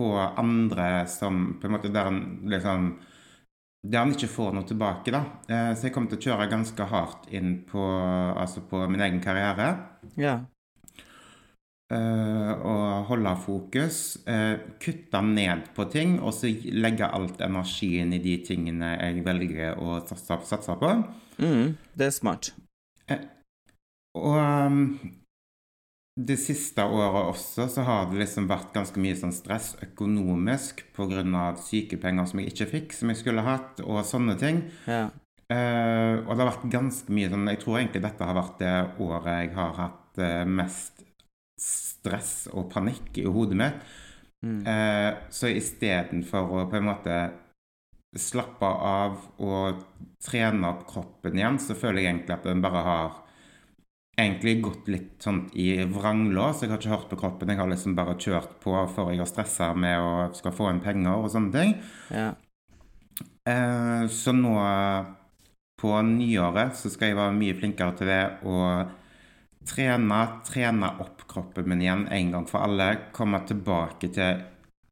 på 0.00 0.10
andre 0.16 1.04
som 1.12 1.58
på 1.60 1.68
en 1.68 1.76
måte 1.76 1.92
Der 1.92 2.08
han 2.08 2.20
liksom 2.48 2.94
der 3.80 4.04
han 4.04 4.12
ikke 4.12 4.28
får 4.28 4.52
noe 4.52 4.68
tilbake, 4.68 5.12
da. 5.14 5.22
Eh, 5.48 5.72
så 5.72 5.86
jeg 5.86 5.94
kommer 5.94 6.12
til 6.12 6.20
å 6.20 6.24
kjøre 6.28 6.50
ganske 6.52 6.86
hardt 6.90 7.30
inn 7.32 7.62
på, 7.68 7.80
altså 8.36 8.60
på 8.68 8.82
min 8.92 9.00
egen 9.06 9.22
karriere. 9.24 9.70
Ja. 10.20 10.34
Eh, 11.90 12.50
og 12.60 13.06
holde 13.08 13.32
fokus. 13.40 14.18
eh, 14.26 14.58
kutte 14.78 15.22
ned 15.22 15.72
på 15.74 15.88
ting, 15.90 16.20
og 16.20 16.34
så 16.36 16.52
legge 16.52 17.08
alt 17.08 17.40
energien 17.40 18.12
i 18.12 18.20
de 18.20 18.36
tingene 18.44 18.92
jeg 19.00 19.24
velger 19.24 19.80
å 19.80 19.96
satse, 20.04 20.38
satse 20.44 20.76
på. 20.76 20.92
Mm, 21.40 21.76
det 21.96 22.06
er 22.06 22.14
smart. 22.14 22.52
Og 24.20 24.36
um, 24.36 24.98
det 26.26 26.36
siste 26.40 26.84
året 26.84 27.30
også 27.32 27.66
så 27.70 27.84
har 27.86 28.08
det 28.10 28.20
liksom 28.20 28.48
vært 28.50 28.72
ganske 28.74 29.00
mye 29.02 29.16
sånn 29.18 29.34
stress 29.34 29.72
økonomisk 29.84 30.82
pga. 30.96 31.54
sykepenger 31.56 32.28
som 32.28 32.40
jeg 32.40 32.52
ikke 32.52 32.70
fikk, 32.74 32.94
som 32.96 33.12
jeg 33.12 33.20
skulle 33.22 33.44
hatt, 33.46 33.80
og 33.84 34.02
sånne 34.06 34.36
ting. 34.40 34.62
Ja. 34.86 35.08
Uh, 35.50 36.22
og 36.26 36.34
det 36.34 36.44
har 36.44 36.52
vært 36.52 36.66
ganske 36.70 37.10
mye 37.10 37.26
sånn 37.26 37.48
Jeg 37.50 37.58
tror 37.58 37.80
egentlig 37.80 38.04
dette 38.04 38.26
har 38.28 38.36
vært 38.36 38.60
det 38.60 38.74
året 39.02 39.40
jeg 39.40 39.48
har 39.56 39.72
hatt 39.80 40.20
uh, 40.22 40.44
mest 40.46 41.02
stress 41.60 42.34
og 42.54 42.68
panikk 42.70 43.18
i 43.18 43.26
hodet 43.26 43.58
mitt. 43.58 43.80
Mm. 44.46 44.60
Uh, 44.64 45.10
så 45.34 45.50
istedenfor 45.50 46.54
å 46.54 46.68
på 46.70 46.78
en 46.78 46.86
måte 46.86 47.16
slappe 48.18 48.66
av 48.66 49.18
og 49.42 49.82
trene 50.22 50.70
opp 50.70 50.86
kroppen 50.90 51.38
igjen, 51.38 51.58
så 51.62 51.76
føler 51.78 52.02
jeg 52.02 52.12
egentlig 52.12 52.36
at 52.36 52.46
den 52.48 52.62
bare 52.62 52.84
har 52.86 53.18
egentlig 54.20 54.56
gått 54.64 54.90
litt 54.92 55.24
sånn 55.24 55.42
i 55.58 55.72
vranglås. 55.88 56.62
Jeg 56.62 56.72
har 56.72 56.80
ikke 56.80 56.92
hørt 56.92 57.10
på 57.10 57.18
kroppen. 57.22 57.52
Jeg 57.52 57.60
har 57.60 57.70
liksom 57.70 57.96
bare 57.98 58.18
kjørt 58.20 58.58
på 58.62 58.76
for 58.94 59.12
jeg 59.12 59.22
har 59.22 59.30
stressa 59.30 59.72
med 59.74 59.98
å 59.98 60.12
skal 60.36 60.54
få 60.56 60.70
inn 60.70 60.82
penger 60.84 61.16
og 61.16 61.30
sånne 61.32 61.54
ting. 61.56 61.74
Ja. 62.14 62.30
Eh, 63.48 64.04
så 64.12 64.34
nå 64.36 64.54
på 65.80 65.92
nyåret 66.04 66.76
så 66.76 66.92
skal 66.92 67.10
jeg 67.10 67.18
være 67.18 67.36
mye 67.38 67.56
flinkere 67.56 67.96
til 67.96 68.10
det 68.10 68.22
å 68.44 68.58
trene, 69.70 70.20
trene 70.46 70.92
opp 71.02 71.24
kroppen 71.30 71.68
min 71.70 71.82
igjen 71.84 72.06
en 72.12 72.30
gang 72.34 72.46
for 72.48 72.66
alle. 72.66 72.92
Komme 73.16 73.42
tilbake 73.48 74.12
til 74.12 74.44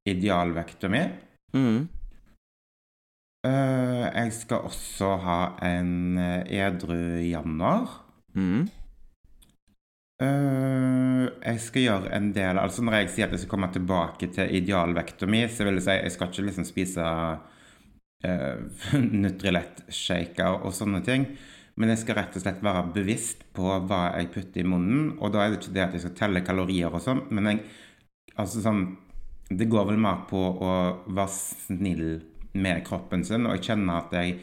idealvekta 0.09 0.91
mi. 0.93 1.05
Mm. 1.57 1.89
Eh, 3.47 4.05
jeg 4.09 4.35
skal 4.35 4.67
også 4.67 5.13
ha 5.23 5.39
en 5.65 6.19
eh, 6.19 6.57
edru 6.65 7.21
januar. 7.23 8.01
Mm. 8.35 8.69
Eh, 10.19 11.25
jeg 11.45 11.61
skal 11.63 11.85
gjøre 11.85 12.09
en 12.17 12.33
del 12.35 12.59
Altså 12.59 12.83
Når 12.83 12.97
jeg 12.97 13.11
sier 13.13 13.29
at 13.29 13.35
jeg 13.37 13.45
skal 13.45 13.53
komme 13.53 13.69
tilbake 13.71 14.27
til 14.35 14.51
idealvekta 14.59 15.29
mi, 15.31 15.45
så 15.47 15.63
vil 15.69 15.79
jeg 15.79 15.85
si 15.85 15.95
jeg 15.95 16.15
skal 16.15 16.33
ikke 16.33 16.47
liksom 16.49 16.67
spise 16.67 17.05
uh, 18.27 18.57
Nutrilett-shaker 19.23 20.59
og 20.59 20.75
sånne 20.75 21.05
ting. 21.07 21.29
Men 21.79 21.93
jeg 21.93 22.03
skal 22.03 22.19
rett 22.19 22.35
og 22.35 22.43
slett 22.43 22.65
være 22.67 22.89
bevisst 22.97 23.45
på 23.55 23.71
hva 23.87 24.01
jeg 24.17 24.33
putter 24.35 24.65
i 24.65 24.67
munnen. 24.67 25.13
Og 25.23 25.31
da 25.31 25.45
er 25.45 25.53
det 25.53 25.61
ikke 25.61 25.77
det 25.77 25.85
at 25.85 25.95
jeg 25.95 26.03
skal 26.07 26.17
telle 26.19 26.43
kalorier 26.47 26.91
og 26.91 27.05
sånn, 27.05 27.27
men 27.31 27.53
jeg 27.53 27.69
Altså 28.39 28.61
sånn 28.63 28.83
Det 29.51 29.67
går 29.67 29.87
vel 29.89 29.97
mer 29.99 30.21
på 30.31 30.39
å 30.39 30.73
være 31.07 31.33
snill 31.33 32.05
med 32.59 32.83
kroppen 32.87 33.25
sin, 33.25 33.47
og 33.47 33.57
jeg 33.57 33.71
kjenner 33.71 34.03
at 34.03 34.13
jeg 34.19 34.37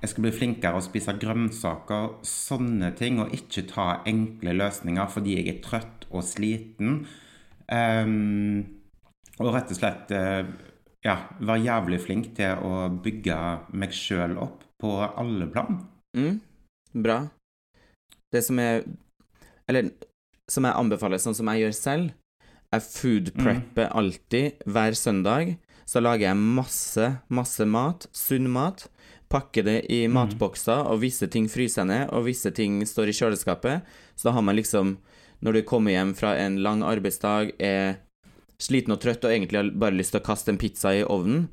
jeg 0.00 0.12
skal 0.12 0.24
bli 0.24 0.32
flinkere 0.32 0.80
å 0.80 0.84
spise 0.84 1.12
grønnsaker, 1.20 2.16
sånne 2.24 2.92
ting, 2.96 3.20
og 3.20 3.34
ikke 3.36 3.66
ta 3.68 3.88
enkle 4.08 4.54
løsninger 4.56 5.10
fordi 5.12 5.36
jeg 5.36 5.50
er 5.52 5.62
trøtt 5.64 6.06
og 6.08 6.24
sliten. 6.24 7.02
Um, 7.70 8.80
og 9.40 9.52
rett 9.54 9.72
og 9.72 9.78
slett 9.78 10.10
eh, 10.12 10.42
ja, 11.06 11.16
være 11.38 11.64
jævlig 11.64 12.00
flink 12.04 12.32
til 12.36 12.60
å 12.66 12.88
bygge 13.02 13.36
meg 13.72 13.94
sjøl 13.96 14.36
opp 14.40 14.64
på 14.80 14.96
alle 15.04 15.48
plan. 15.52 15.82
Mm. 16.16 16.40
Bra. 17.04 17.22
Det 18.30 18.42
som 18.42 18.58
er 18.58 18.82
Eller 19.70 19.92
som 20.50 20.66
jeg 20.66 20.74
anbefaler, 20.74 21.20
sånn 21.22 21.36
som 21.38 21.46
jeg 21.52 21.62
gjør 21.62 21.74
selv 21.76 22.08
Jeg 22.74 22.82
foodprepper 22.86 23.92
alltid 23.94 24.64
hver 24.66 24.96
søndag. 24.98 25.52
Så 25.86 26.02
lager 26.02 26.28
jeg 26.28 26.38
masse, 26.38 27.06
masse 27.30 27.66
mat. 27.66 28.06
Sunn 28.14 28.50
mat. 28.50 28.88
Pakker 29.30 29.66
det 29.66 29.78
i 29.92 30.04
matbokser, 30.10 30.88
og 30.90 31.02
visse 31.04 31.28
ting 31.30 31.46
fryser 31.50 31.86
ned, 31.86 32.08
og 32.10 32.26
visse 32.26 32.50
ting 32.50 32.80
står 32.86 33.12
i 33.12 33.14
kjøleskapet. 33.14 33.86
Så 34.18 34.28
da 34.28 34.34
har 34.34 34.42
man 34.42 34.58
liksom 34.58 34.98
Når 35.40 35.52
du 35.52 35.62
kommer 35.64 35.94
hjem 35.94 36.10
fra 36.12 36.34
en 36.36 36.58
lang 36.60 36.82
arbeidsdag, 36.84 37.54
er 37.56 37.94
sliten 38.60 38.92
og 38.92 39.00
trøtt 39.00 39.24
og 39.24 39.32
egentlig 39.32 39.56
har 39.56 39.70
bare 39.72 39.96
lyst 39.96 40.12
til 40.12 40.20
å 40.20 40.26
kaste 40.26 40.52
en 40.52 40.58
pizza 40.60 40.92
i 40.92 41.00
ovnen, 41.00 41.46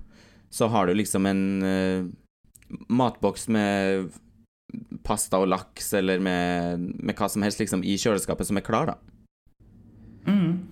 så 0.52 0.68
har 0.68 0.88
du 0.88 0.94
liksom 0.94 1.24
en 1.26 1.44
uh, 1.64 2.04
matboks 2.92 3.48
med 3.48 4.10
pasta 5.08 5.40
og 5.40 5.48
laks 5.48 5.94
eller 5.96 6.20
med, 6.20 6.84
med 7.00 7.16
hva 7.16 7.30
som 7.32 7.46
helst 7.46 7.62
liksom 7.64 7.86
i 7.88 7.96
kjøleskapet 7.96 8.50
som 8.50 8.60
er 8.60 8.66
klar, 8.68 8.92
da. 8.92 8.98
Mm. 10.28 10.68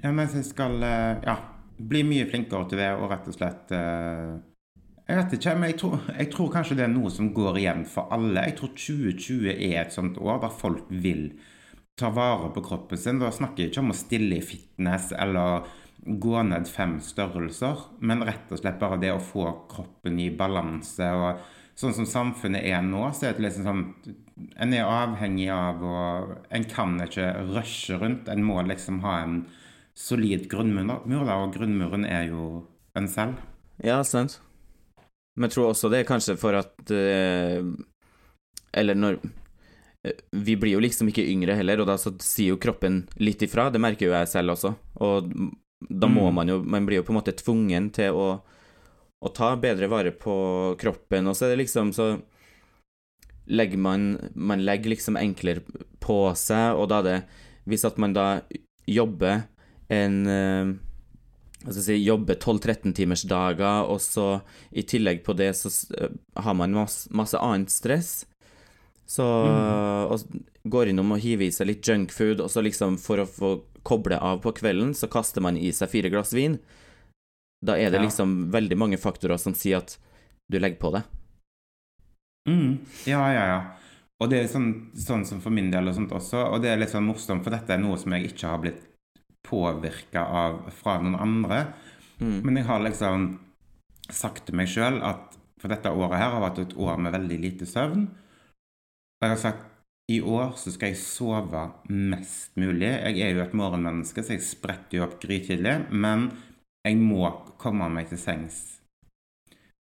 Ja, 0.00 0.12
mens 0.16 0.32
jeg 0.32 0.46
skal 0.48 0.80
eh, 0.80 1.20
ja, 1.26 1.36
bli 1.76 2.00
mye 2.08 2.28
flinkere 2.30 2.70
til 2.70 2.80
det 2.80 2.88
og 2.96 3.10
rett 3.12 3.28
og 3.28 3.36
slett 3.36 3.74
eh, 3.76 4.38
Jeg 5.10 5.18
vet 5.18 5.32
ikke, 5.34 5.52
men 5.58 5.72
jeg 5.72 5.78
tror, 5.80 5.94
jeg 6.14 6.30
tror 6.30 6.50
kanskje 6.54 6.76
det 6.78 6.84
er 6.84 6.92
noe 6.92 7.10
som 7.10 7.32
går 7.34 7.56
igjen 7.58 7.80
for 7.88 8.12
alle. 8.14 8.44
Jeg 8.46 8.54
tror 8.60 8.70
2020 8.76 9.48
er 9.50 9.80
et 9.80 9.94
sånt 9.94 10.20
år 10.22 10.36
der 10.44 10.52
folk 10.54 10.84
vil 11.02 11.24
ta 11.98 12.12
vare 12.14 12.52
på 12.54 12.62
kroppen 12.62 13.00
sin. 13.00 13.18
Da 13.18 13.32
snakker 13.34 13.64
jeg 13.64 13.72
ikke 13.72 13.82
om 13.82 13.90
å 13.90 13.96
stille 13.98 14.38
i 14.38 14.44
fitness 14.44 15.10
eller 15.18 15.66
gå 16.00 16.42
ned 16.46 16.68
fem 16.70 16.94
størrelser, 17.02 17.82
men 18.06 18.22
rett 18.24 18.52
og 18.54 18.60
slett 18.62 18.78
bare 18.78 19.00
det 19.02 19.10
å 19.12 19.20
få 19.20 19.48
kroppen 19.72 20.20
i 20.22 20.30
balanse. 20.30 21.10
og 21.10 21.42
Sånn 21.80 21.96
som 21.96 22.06
samfunnet 22.06 22.68
er 22.70 22.84
nå, 22.86 23.02
så 23.16 23.30
er 23.30 23.34
det 23.34 23.48
liksom 23.48 23.66
sånn 23.66 23.86
En 24.60 24.72
er 24.72 24.86
avhengig 24.88 25.50
av 25.52 25.82
å 25.84 25.96
En 26.54 26.64
kan 26.70 26.94
ikke 27.02 27.32
rushe 27.50 27.98
rundt. 27.98 28.28
En 28.28 28.44
må 28.46 28.62
liksom 28.62 29.02
ha 29.02 29.18
en 29.24 29.42
solid 29.98 30.46
grunnmur, 30.48 31.02
og 31.10 31.56
grunnmuren 31.58 32.06
er 32.06 32.30
jo 32.30 32.68
en 32.94 33.10
selv. 33.10 33.42
Ja, 33.82 34.04
sant. 34.06 34.38
Men 35.36 35.48
jeg 35.48 35.54
tror 35.56 35.70
også 35.70 35.90
det 35.92 36.00
er 36.02 36.08
kanskje 36.08 36.36
for 36.40 36.56
at 36.58 36.90
eh, 36.90 37.62
Eller 38.74 38.94
når 38.98 39.18
eh, 40.04 40.16
Vi 40.46 40.56
blir 40.58 40.74
jo 40.74 40.82
liksom 40.82 41.08
ikke 41.12 41.26
yngre 41.30 41.54
heller, 41.58 41.80
og 41.80 41.86
da 41.90 41.96
så 42.00 42.12
sier 42.22 42.54
jo 42.54 42.60
kroppen 42.60 43.04
litt 43.22 43.42
ifra. 43.46 43.68
Det 43.70 43.80
merker 43.80 44.08
jo 44.08 44.14
jeg 44.16 44.28
selv 44.32 44.56
også. 44.56 44.74
Og 45.00 45.30
da 45.88 46.10
må 46.12 46.26
Mm. 46.28 46.34
man 46.34 46.48
jo 46.48 46.58
Man 46.62 46.86
blir 46.86 47.00
jo 47.00 47.06
på 47.06 47.12
en 47.14 47.20
måte 47.20 47.32
tvungen 47.36 47.90
til 47.92 48.12
å, 48.12 48.26
å 49.22 49.28
ta 49.32 49.54
bedre 49.56 49.88
vare 49.88 50.10
på 50.12 50.76
kroppen, 50.80 51.26
og 51.26 51.36
så 51.36 51.46
er 51.46 51.54
det 51.54 51.62
liksom 51.66 51.92
så 51.96 52.10
legger 53.48 53.78
man 53.78 54.30
Man 54.34 54.60
legger 54.64 54.90
liksom 54.92 55.16
enklere 55.16 55.62
på 56.00 56.18
seg, 56.36 56.76
og 56.76 56.88
da 56.92 56.98
er 57.00 57.02
det 57.08 57.18
Hvis 57.66 57.84
at 57.88 57.98
man 57.98 58.12
da 58.12 58.42
jobber 58.86 59.46
en 59.90 60.26
eh, 60.26 60.74
hva 61.60 61.72
skal 61.74 61.84
si, 61.84 61.96
jobbe 62.04 62.34
12-13 62.40 62.94
timers 62.96 63.22
dager, 63.28 63.84
og 63.90 64.00
så 64.00 64.40
i 64.72 64.82
tillegg 64.88 65.22
på 65.26 65.34
det 65.36 65.50
så 65.58 65.68
eh, 65.98 66.14
har 66.40 66.54
man 66.56 66.72
masse, 66.72 67.10
masse 67.12 67.36
annet 67.38 67.70
stress. 67.72 68.26
Så 69.10 69.24
og 69.26 70.20
går 70.70 70.92
innom 70.92 71.10
og 71.16 71.18
hiver 71.20 71.48
i 71.48 71.52
seg 71.52 71.66
litt 71.66 71.86
junkfood, 71.88 72.40
og 72.40 72.50
så 72.52 72.62
liksom 72.62 72.96
for 73.02 73.18
å 73.24 73.26
få 73.28 73.50
koble 73.82 74.16
av 74.22 74.38
på 74.44 74.52
kvelden, 74.60 74.92
så 74.94 75.08
kaster 75.10 75.42
man 75.42 75.56
i 75.58 75.72
seg 75.74 75.90
fire 75.90 76.10
glass 76.12 76.32
vin. 76.36 76.58
Da 77.60 77.74
er 77.76 77.90
det 77.90 77.98
Ja. 78.00 78.06
liksom 78.06 78.50
veldig 78.52 78.76
mange 78.78 78.96
faktorer 79.00 79.36
som 79.38 79.52
sier 79.54 79.78
at 79.82 79.98
du 80.48 80.58
legger 80.58 80.78
på 80.80 80.92
det. 80.94 81.02
Mm. 82.48 82.78
Ja, 83.06 83.20
ja, 83.32 83.44
ja. 83.46 83.60
Og 84.20 84.30
det 84.30 84.38
er 84.44 84.48
sånn, 84.52 84.90
sånn 84.96 85.24
som 85.26 85.40
for 85.40 85.50
min 85.50 85.70
del 85.72 85.88
og 85.88 85.94
sånt 85.96 86.12
også, 86.12 86.40
og 86.52 86.62
det 86.62 86.70
er 86.70 86.80
litt 86.80 86.92
sånn 86.92 87.06
morsomt, 87.08 87.42
for 87.44 87.50
dette 87.54 87.72
er 87.72 87.78
noe 87.82 87.96
som 88.00 88.12
jeg 88.12 88.30
ikke 88.32 88.48
har 88.48 88.58
blitt 88.62 88.82
påvirka 89.46 90.24
av 90.24 90.66
fra 90.74 90.98
noen 91.02 91.18
andre. 91.20 91.60
Mm. 92.20 92.40
Men 92.44 92.60
jeg 92.60 92.68
har 92.68 92.82
liksom 92.84 93.28
sagt 94.10 94.46
til 94.46 94.58
meg 94.58 94.70
sjøl 94.70 95.00
at 95.06 95.38
for 95.60 95.72
dette 95.72 95.92
året 95.92 96.18
her 96.18 96.34
har 96.34 96.44
vært 96.44 96.62
et 96.64 96.76
år 96.80 97.00
med 97.00 97.14
veldig 97.14 97.38
lite 97.40 97.68
søvn. 97.68 98.06
Og 99.20 99.26
jeg 99.26 99.34
har 99.34 99.42
sagt 99.42 99.66
i 100.10 100.18
år 100.24 100.56
så 100.58 100.72
skal 100.74 100.90
jeg 100.90 101.02
sove 101.04 101.66
mest 101.92 102.56
mulig. 102.58 102.88
Jeg 102.88 103.20
er 103.22 103.36
jo 103.36 103.44
et 103.44 103.54
morgenmenneske, 103.54 104.24
så 104.24 104.34
jeg 104.34 104.46
spretter 104.46 104.98
jo 104.98 105.06
opp 105.06 105.20
grytidlig. 105.22 105.76
Men 105.92 106.30
jeg 106.86 106.98
må 106.98 107.28
komme 107.60 107.90
meg 107.92 108.08
til 108.10 108.18
sengs 108.18 108.79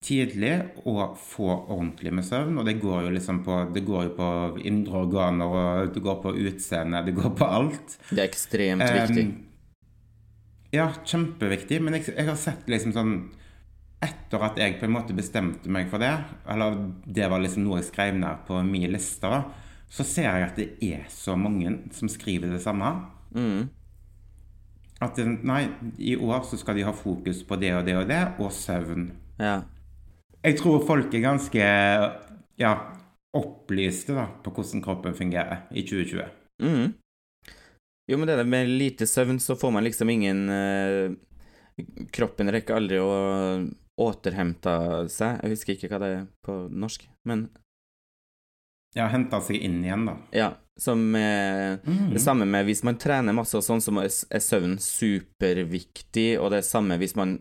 tidlig 0.03 0.53
og 0.85 1.17
få 1.19 1.47
ordentlig 1.49 2.13
med 2.13 2.25
søvn. 2.25 2.59
Og 2.59 2.67
det 2.67 2.77
går 2.81 3.07
jo 3.07 3.15
liksom 3.15 3.41
på 3.45 3.59
Det 3.73 3.83
går 3.85 4.03
jo 4.09 4.13
på 4.17 4.29
indre 4.67 5.03
organer, 5.05 5.45
og 5.45 5.93
det 5.93 6.03
går 6.03 6.21
på 6.23 6.35
utseende, 6.35 7.03
det 7.05 7.15
går 7.17 7.33
på 7.37 7.45
alt. 7.45 7.97
Det 8.09 8.21
er 8.21 8.29
ekstremt 8.29 8.85
viktig. 8.85 9.25
Um, 9.25 9.43
ja, 10.75 10.91
kjempeviktig. 11.05 11.81
Men 11.81 11.97
jeg, 11.97 12.11
jeg 12.13 12.29
har 12.29 12.39
sett 12.39 12.69
liksom 12.69 12.95
sånn 12.95 13.17
Etter 13.97 14.43
at 14.45 14.59
jeg 14.61 14.75
på 14.77 14.85
en 14.85 14.93
måte 14.93 15.15
bestemte 15.17 15.71
meg 15.73 15.87
for 15.89 15.97
det, 15.97 16.11
eller 16.53 16.75
det 17.01 17.31
var 17.31 17.41
liksom 17.41 17.63
noe 17.65 17.79
jeg 17.79 17.87
skrev 17.87 18.19
ned 18.21 18.43
på 18.45 18.59
min 18.61 18.91
liste, 18.93 19.25
da, 19.25 19.39
så 19.89 20.05
ser 20.05 20.27
jeg 20.27 20.45
at 20.45 20.59
det 20.59 20.67
er 20.85 21.07
så 21.09 21.33
mange 21.33 21.71
som 21.97 22.11
skriver 22.11 22.51
det 22.53 22.59
samme. 22.61 22.91
Mm. 23.33 23.71
At 25.01 25.17
nei, 25.41 25.63
i 25.97 26.13
år 26.13 26.45
så 26.45 26.61
skal 26.61 26.77
de 26.77 26.85
ha 26.85 26.93
fokus 26.93 27.41
på 27.41 27.57
det 27.57 27.73
og 27.73 27.89
det 27.89 27.97
og 27.97 28.05
det, 28.11 28.21
og 28.37 28.53
søvn. 28.53 29.09
Ja. 29.41 29.63
Jeg 30.45 30.57
tror 30.59 30.85
folk 30.85 31.13
er 31.13 31.23
ganske 31.25 31.67
ja, 32.61 32.71
opplyste 33.37 34.15
da, 34.17 34.27
på 34.43 34.53
hvordan 34.53 34.83
kroppen 34.85 35.17
fungerer 35.17 35.65
i 35.71 35.83
2020. 35.87 36.27
Mm. 36.63 36.93
Jo, 38.07 38.17
men 38.17 38.29
det 38.29 38.45
med 38.47 38.69
lite 38.69 39.07
søvn, 39.07 39.39
så 39.39 39.55
får 39.55 39.71
man 39.71 39.83
liksom 39.83 40.09
ingen 40.09 40.49
eh, 40.49 41.11
Kroppen 42.11 42.49
rekker 42.49 42.79
aldri 42.79 42.97
å 42.97 43.11
återhente 44.01 44.71
seg. 45.13 45.43
Jeg 45.43 45.53
husker 45.53 45.75
ikke 45.75 45.89
hva 45.91 45.99
det 46.01 46.09
er 46.15 46.23
på 46.45 46.55
norsk, 46.73 47.03
men 47.29 47.49
Ja, 48.95 49.09
hente 49.11 49.37
seg 49.45 49.59
inn 49.61 49.83
igjen, 49.83 50.07
da. 50.09 50.15
ja. 50.33 50.53
Som 50.77 51.15
eh, 51.17 51.77
mm. 51.81 52.13
Det 52.13 52.21
samme 52.21 52.45
med 52.45 52.65
hvis 52.69 52.83
man 52.85 52.99
trener 53.01 53.33
masse 53.33 53.57
og 53.57 53.65
sånn, 53.65 53.81
så 53.81 53.93
er 54.01 54.41
søvn 54.45 54.77
superviktig, 54.81 56.37
og 56.37 56.53
det 56.53 56.61
er 56.61 56.67
samme 56.69 56.97
hvis 57.01 57.15
man 57.17 57.39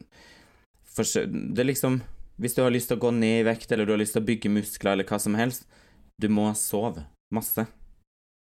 forsøker 0.97 1.53
Det 1.53 1.61
er 1.65 1.69
liksom 1.69 1.99
Hvis 2.37 2.57
du 2.57 2.63
har 2.63 2.73
lyst 2.75 2.91
til 2.91 2.99
å 2.99 3.05
gå 3.07 3.11
ned 3.17 3.41
i 3.41 3.47
vekt, 3.49 3.71
eller 3.73 3.89
du 3.89 3.95
har 3.95 4.01
lyst 4.01 4.17
til 4.17 4.23
å 4.23 4.29
bygge 4.29 4.53
muskler, 4.53 4.93
eller 4.93 5.09
hva 5.09 5.19
som 5.23 5.37
helst, 5.39 5.65
du 6.21 6.29
må 6.33 6.51
sove 6.57 7.07
masse. 7.33 7.67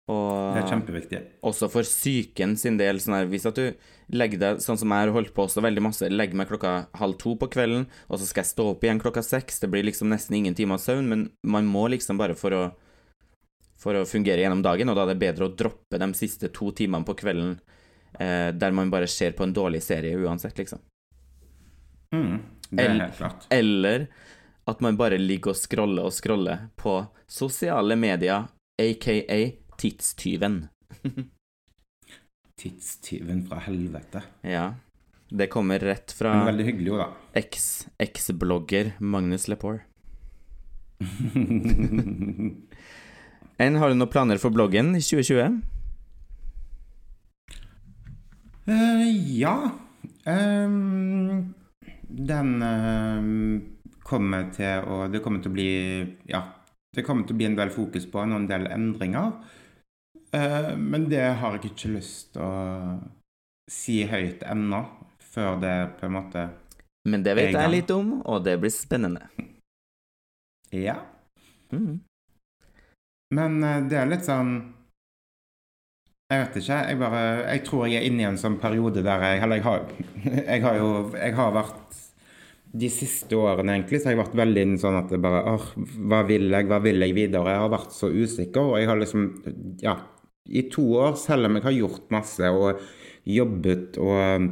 Og 0.09 0.53
Det 0.53 0.63
er 0.63 0.69
kjempeviktig. 0.69 1.19
også 1.41 1.71
for 1.73 1.83
psyken 1.83 2.59
sin 2.61 2.77
del, 2.77 3.01
sånn 3.01 3.17
her, 3.17 3.29
hvis 3.29 3.47
at 3.49 3.57
du 3.57 3.73
legger 4.13 4.39
deg 4.39 4.61
sånn 4.61 4.77
som 4.77 4.93
jeg 4.93 5.07
har 5.07 5.13
holdt 5.15 5.33
på 5.33 5.47
også 5.47 5.65
veldig 5.65 5.81
masse, 5.81 6.11
legger 6.13 6.37
meg 6.37 6.51
klokka 6.51 6.89
halv 7.01 7.17
to 7.17 7.33
på 7.41 7.49
kvelden, 7.49 7.87
og 8.09 8.21
så 8.21 8.29
skal 8.29 8.45
jeg 8.45 8.53
stå 8.53 8.67
opp 8.75 8.85
igjen 8.85 9.01
klokka 9.01 9.25
seks, 9.25 9.61
det 9.61 9.71
blir 9.73 9.87
liksom 9.89 10.13
nesten 10.13 10.37
ingen 10.37 10.57
timer 10.57 10.77
søvn, 10.77 11.09
men 11.09 11.31
man 11.43 11.65
må 11.65 11.87
liksom 11.89 12.21
bare 12.21 12.37
for 12.37 12.53
å 12.53 12.65
for 13.81 13.97
å 13.99 14.07
fungere 14.09 14.45
gjennom 14.45 14.63
dagen, 14.65 14.89
og 14.89 14.97
da 14.97 15.05
er 15.05 15.13
det 15.13 15.21
bedre 15.21 15.49
å 15.49 15.55
droppe 15.57 15.99
de 16.01 16.09
siste 16.17 16.49
to 16.55 16.71
timene 16.77 17.05
på 17.05 17.17
kvelden 17.19 17.57
eh, 18.21 18.51
der 18.55 18.73
man 18.77 18.93
bare 18.93 19.09
ser 19.11 19.35
på 19.37 19.45
en 19.45 19.53
dårlig 19.53 19.83
serie 19.85 20.17
uansett, 20.17 20.57
liksom. 20.61 20.81
Mm, 22.15 22.39
det 22.71 22.85
er 22.85 22.95
helt 22.99 23.17
klart. 23.19 23.47
Eller 23.55 24.07
at 24.67 24.81
man 24.81 24.97
bare 24.97 25.19
ligger 25.21 25.53
og 25.53 25.57
scroller 25.61 26.07
og 26.09 26.13
scroller 26.17 26.69
på 26.81 26.97
sosiale 27.29 27.97
medier, 28.01 28.47
aka 28.81 29.39
tidstyven. 29.81 30.69
Tidstyven 32.61 33.43
fra 33.49 33.59
helvete. 33.67 34.23
Ja. 34.47 34.69
Det 35.35 35.49
kommer 35.51 35.79
rett 35.83 36.13
fra 36.15 36.31
Men 36.37 36.47
veldig 36.53 36.65
hyggelig 36.69 36.93
ord, 36.95 37.01
da. 37.03 37.41
Eks- 37.41 37.89
Eks-blogger 37.99 38.93
Magnus 39.03 39.49
Lepore. 39.51 39.81
Enn, 43.59 43.77
har 43.79 43.91
du 43.91 43.95
noen 43.99 44.11
planer 44.11 44.39
for 44.43 44.55
bloggen 44.55 44.95
i 44.99 45.03
2020? 45.03 45.61
Uh, 48.65 49.03
ja. 49.37 49.55
Ehm, 50.31 51.53
den 52.15 52.63
ehm, 52.63 53.63
kommer 54.05 54.51
til 54.55 54.87
å 54.87 55.09
Det 55.11 55.23
kommer 55.25 55.43
til 55.43 55.53
å 55.53 55.57
bli 55.57 55.71
Ja. 56.31 56.45
Det 56.95 57.03
kommer 57.03 57.27
til 57.27 57.35
å 57.35 57.41
bli 57.41 57.49
en 57.49 57.59
del 57.59 57.73
fokus 57.75 58.07
på 58.07 58.21
og 58.23 58.35
en 58.37 58.47
del 58.47 58.69
endringer. 58.71 59.33
Uh, 60.35 60.75
men 60.79 61.09
det 61.11 61.25
har 61.41 61.57
jeg 61.57 61.73
ikke 61.73 61.91
lyst 61.95 62.33
til 62.35 62.43
å 62.43 62.55
si 63.71 64.01
høyt 64.07 64.43
ennå, 64.47 64.81
før 65.19 65.59
det 65.63 65.75
på 65.99 66.07
en 66.07 66.15
måte 66.15 66.45
Men 67.07 67.23
det 67.23 67.35
vet 67.35 67.55
jeg 67.55 67.71
litt 67.71 67.91
om, 67.91 68.21
og 68.23 68.45
det 68.47 68.57
blir 68.63 68.71
spennende. 68.71 69.27
Ja. 70.71 71.01
Mm. 71.71 72.01
Men 73.35 73.59
uh, 73.63 73.83
det 73.91 73.99
er 73.99 74.11
litt 74.11 74.27
sånn 74.27 74.55
Jeg 76.31 76.45
vet 76.45 76.63
ikke. 76.63 76.81
Jeg 76.91 76.99
bare 77.03 77.23
Jeg 77.51 77.67
tror 77.67 77.87
jeg 77.91 77.99
er 77.99 78.09
inne 78.09 78.23
i 78.23 78.31
en 78.31 78.39
sånn 78.39 78.61
periode 78.63 79.03
der 79.03 79.23
jeg 79.27 79.43
Eller 79.43 79.59
jeg 79.59 79.67
har, 79.67 79.87
jeg 80.53 80.63
har 80.67 80.79
jo 80.79 80.91
Jeg 81.19 81.35
har 81.39 81.55
vært 81.59 82.04
De 82.75 82.89
siste 82.91 83.37
årene 83.39 83.77
egentlig 83.77 84.01
så 84.01 84.09
har 84.09 84.17
jeg 84.17 84.23
vært 84.25 84.41
veldig 84.41 84.65
sånn 84.83 84.99
at 84.99 85.13
det 85.13 85.21
bare 85.23 85.45
Åh, 85.53 85.69
hva 86.11 86.25
vil 86.27 86.49
jeg? 86.51 86.67
Hva 86.71 86.81
vil 86.83 87.05
jeg 87.05 87.15
videre? 87.15 87.55
Jeg 87.55 87.63
har 87.63 87.73
vært 87.73 87.95
så 87.95 88.11
usikker, 88.11 88.73
og 88.73 88.81
jeg 88.81 88.91
har 88.91 89.01
liksom 89.01 89.31
Ja. 89.85 89.97
I 90.45 90.67
to 90.69 90.83
år, 91.01 91.15
selv 91.17 91.49
om 91.49 91.57
jeg 91.57 91.65
har 91.65 91.73
gjort 91.73 92.11
masse 92.13 92.51
og 92.53 92.83
jobbet 93.25 93.97
og 94.03 94.51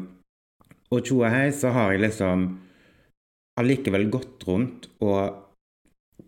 og 0.92 1.00
tjo 1.08 1.22
og 1.22 1.30
hei, 1.32 1.48
så 1.56 1.70
har 1.72 1.94
jeg 1.94 2.02
liksom 2.04 2.44
allikevel 3.61 4.11
gått 4.12 4.44
rundt 4.48 4.88
og 5.04 5.38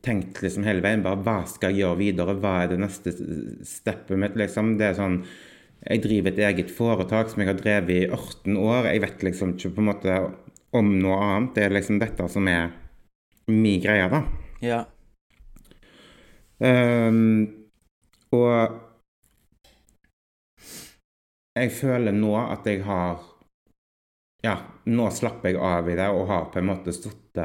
tenkt 0.04 0.40
liksom 0.44 0.66
hele 0.66 0.84
veien 0.84 1.04
bare 1.04 1.20
hva 1.24 1.38
skal 1.48 1.72
jeg 1.72 1.84
gjøre 1.84 2.00
videre, 2.00 2.36
hva 2.40 2.54
er 2.62 2.72
det 2.72 2.80
neste 2.82 3.12
steppet 3.64 4.20
mitt, 4.20 4.36
liksom. 4.40 4.76
Det 4.80 4.90
er 4.90 4.98
sånn 5.00 5.20
Jeg 5.84 6.00
driver 6.00 6.32
et 6.32 6.38
eget 6.40 6.70
foretak 6.72 7.28
som 7.28 7.42
jeg 7.42 7.50
har 7.50 7.58
drevet 7.58 7.90
i 7.92 8.06
18 8.06 8.54
år. 8.56 8.86
Jeg 8.88 9.02
vet 9.04 9.24
liksom 9.26 9.50
ikke 9.52 9.70
på 9.76 9.82
en 9.82 9.88
måte 9.90 10.14
om 10.74 10.90
noe 10.98 11.18
annet. 11.22 11.52
Det 11.56 11.66
er 11.66 11.76
liksom 11.76 12.00
dette 12.02 12.26
som 12.30 12.48
er 12.50 12.72
min 13.50 13.82
greie, 13.82 14.08
da. 14.10 14.22
Ja. 14.64 14.80
Um, 16.58 17.44
og 18.34 18.80
jeg 21.54 21.70
føler 21.74 22.14
nå 22.14 22.34
at 22.38 22.66
jeg 22.66 22.84
har 22.86 23.22
Ja, 24.44 24.54
nå 24.86 25.08
slapper 25.14 25.50
jeg 25.50 25.60
av 25.62 25.88
i 25.88 25.96
det 25.98 26.06
og 26.12 26.28
har 26.28 26.50
på 26.52 26.60
en 26.60 26.68
måte 26.68 26.92
stått 26.92 27.38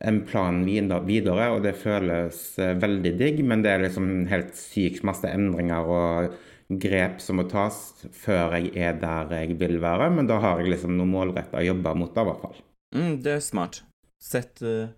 en 0.00 0.20
plan 0.26 0.58
videre, 0.66 1.46
og 1.54 1.62
det 1.64 1.76
føles 1.80 2.58
eh, 2.58 2.74
veldig 2.76 3.12
digg, 3.18 3.40
men 3.46 3.62
det 3.64 3.70
er 3.72 3.84
liksom 3.86 4.26
helt 4.28 4.52
sykt 4.58 5.04
masse 5.06 5.30
endringer 5.30 5.88
og 5.88 6.34
grep 6.68 7.20
som 7.20 7.38
må 7.38 7.46
tas 7.50 7.76
før 8.16 8.56
jeg 8.56 8.72
er 8.80 8.96
der 9.00 9.32
jeg 9.36 9.58
vil 9.60 9.78
være, 9.82 10.08
men 10.14 10.28
da 10.30 10.40
har 10.42 10.60
jeg 10.62 10.72
liksom 10.74 10.96
noe 10.98 11.08
målretta 11.08 11.62
jobbe 11.64 11.94
mot 12.00 12.14
det, 12.14 12.22
i 12.22 12.30
hvert 12.30 12.44
fall. 12.44 12.60
Mm, 12.94 13.14
det 13.24 13.36
er 13.36 13.44
smart. 13.44 13.82
Sett 14.22 14.62
uh, 14.64 14.88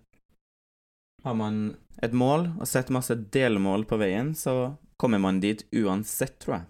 Har 1.25 1.35
man 1.35 1.75
et 2.05 2.13
mål, 2.13 2.51
og 2.61 2.69
setter 2.69 2.95
masse 2.95 3.15
delmål 3.33 3.87
på 3.89 3.97
veien, 3.99 4.35
så 4.37 4.77
kommer 5.01 5.19
man 5.19 5.41
dit 5.41 5.65
uansett, 5.75 6.37
tror 6.39 6.59
jeg. 6.59 6.67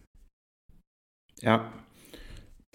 Ja. 1.43 1.57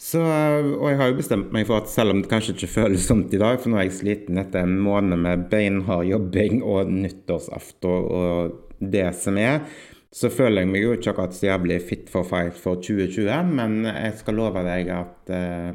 Så, 0.02 0.20
og 0.22 0.84
jeg 0.90 0.98
har 0.98 1.10
jo 1.10 1.18
bestemt 1.18 1.52
meg 1.54 1.66
for 1.68 1.82
at 1.82 1.90
selv 1.90 2.14
om 2.14 2.22
det 2.22 2.30
kanskje 2.30 2.54
ikke 2.56 2.70
føles 2.74 3.06
sånn 3.08 3.24
i 3.30 3.40
dag, 3.40 3.58
for 3.62 3.72
nå 3.72 3.78
er 3.78 3.88
jeg 3.88 3.98
sliten 4.00 4.40
etter 4.40 4.66
en 4.66 4.76
måned 4.82 5.20
med 5.24 5.46
beinhard 5.52 6.08
jobbing 6.08 6.60
og 6.62 6.90
nyttårsaften 6.90 8.08
og 8.10 8.56
det 8.82 9.08
som 9.14 9.38
er, 9.38 9.62
så 10.12 10.28
føler 10.32 10.62
jeg 10.62 10.70
meg 10.72 10.84
jo 10.84 10.96
ikke 10.96 11.12
akkurat 11.14 11.36
så 11.36 11.46
jævlig 11.48 11.78
fit 11.88 12.10
for 12.12 12.28
fight 12.28 12.58
for 12.60 12.80
2020, 12.84 13.54
men 13.56 13.86
jeg 13.88 14.18
skal 14.20 14.36
love 14.36 14.64
deg 14.66 14.90
at 14.92 15.32
eh, 15.32 15.70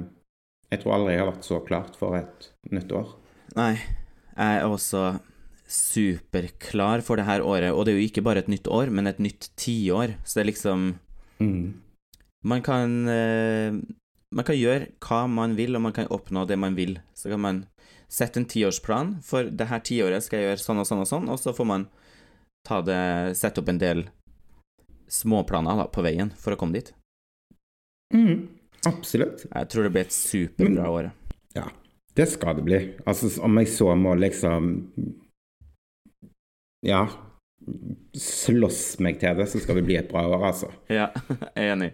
jeg 0.69 0.83
tror 0.83 0.97
aldri 0.97 1.15
jeg 1.15 1.23
har 1.23 1.31
vært 1.31 1.47
så 1.47 1.61
klart 1.65 1.97
for 1.97 2.17
et 2.19 2.51
nytt 2.75 2.93
år. 2.93 3.15
Nei, 3.57 3.73
jeg 4.35 4.59
er 4.59 4.67
også 4.67 5.07
superklar 5.67 7.01
for 7.03 7.19
det 7.19 7.25
her 7.27 7.43
året, 7.43 7.73
og 7.73 7.85
det 7.85 7.93
er 7.93 7.99
jo 7.99 8.07
ikke 8.07 8.23
bare 8.23 8.43
et 8.43 8.51
nytt 8.51 8.69
år, 8.71 8.91
men 8.93 9.09
et 9.09 9.19
nytt 9.23 9.49
tiår, 9.59 10.15
så 10.23 10.39
det 10.39 10.45
er 10.45 10.51
liksom 10.53 10.87
Mm. 11.37 11.83
Man 12.43 12.63
kan 12.65 13.07
eh, 13.07 13.75
Man 14.33 14.45
kan 14.45 14.57
gjøre 14.57 14.87
hva 15.05 15.27
man 15.29 15.53
vil, 15.55 15.75
og 15.77 15.83
man 15.85 15.93
kan 15.93 16.09
oppnå 16.09 16.47
det 16.49 16.57
man 16.57 16.73
vil. 16.75 16.97
Så 17.13 17.29
kan 17.29 17.39
man 17.39 17.59
sette 18.09 18.41
en 18.41 18.47
tiårsplan, 18.49 19.21
for 19.23 19.47
det 19.47 19.67
her 19.69 19.79
tiåret 19.79 20.25
skal 20.25 20.41
jeg 20.41 20.49
gjøre 20.49 20.63
sånn 20.63 20.81
og 20.81 20.87
sånn 20.89 21.03
og 21.03 21.07
sånn, 21.07 21.29
og 21.31 21.39
så 21.39 21.53
får 21.55 21.67
man 21.69 21.85
ta 22.67 22.81
det 22.81 23.37
Sette 23.39 23.61
opp 23.61 23.69
en 23.71 23.79
del 23.79 24.03
småplaner 25.11 25.79
da, 25.81 25.87
på 25.91 26.03
veien 26.05 26.31
for 26.39 26.53
å 26.53 26.59
komme 26.59 26.79
dit. 26.79 26.91
Mm. 28.13 28.47
Absolutt. 28.87 29.45
Jeg 29.49 29.69
tror 29.71 29.87
det 29.87 29.93
blir 29.95 30.07
et 30.07 30.15
superbra 30.15 30.89
år. 30.93 31.09
Ja, 31.57 31.67
det 32.15 32.27
skal 32.31 32.59
det 32.59 32.65
bli. 32.67 32.81
Altså, 33.05 33.31
om 33.43 33.57
jeg 33.61 33.71
så 33.73 33.93
må 33.95 34.15
liksom 34.19 34.75
Ja. 36.85 37.07
Slåss 38.15 38.99
meg 39.03 39.17
til 39.19 39.35
det, 39.35 39.47
så 39.51 39.59
skal 39.59 39.79
det 39.79 39.87
bli 39.87 39.97
et 39.99 40.11
bra 40.11 40.21
år, 40.29 40.45
altså. 40.51 40.69
Ja, 40.93 41.09
jeg 41.57 41.65
er 41.65 41.73
enig. 41.73 41.89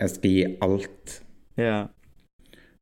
Jeg 0.00 0.10
skal 0.14 0.32
gi 0.32 0.46
alt. 0.64 1.20
Ja. 1.60 1.76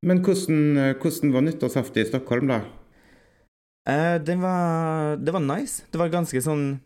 Men 0.05 0.23
hvordan, 0.25 0.95
hvordan 1.03 1.35
var 1.35 1.45
nyttårsaften 1.45 2.03
i 2.03 2.09
Stockholm, 2.09 2.49
da? 2.53 2.63
Eh, 3.89 4.17
det 4.25 4.37
var 4.41 5.17
Det 5.17 5.33
var 5.33 5.41
nice. 5.45 5.85
Det 5.93 6.01
var 6.01 6.09
ganske 6.09 6.41
sånn 6.41 6.65
eh, 6.73 6.81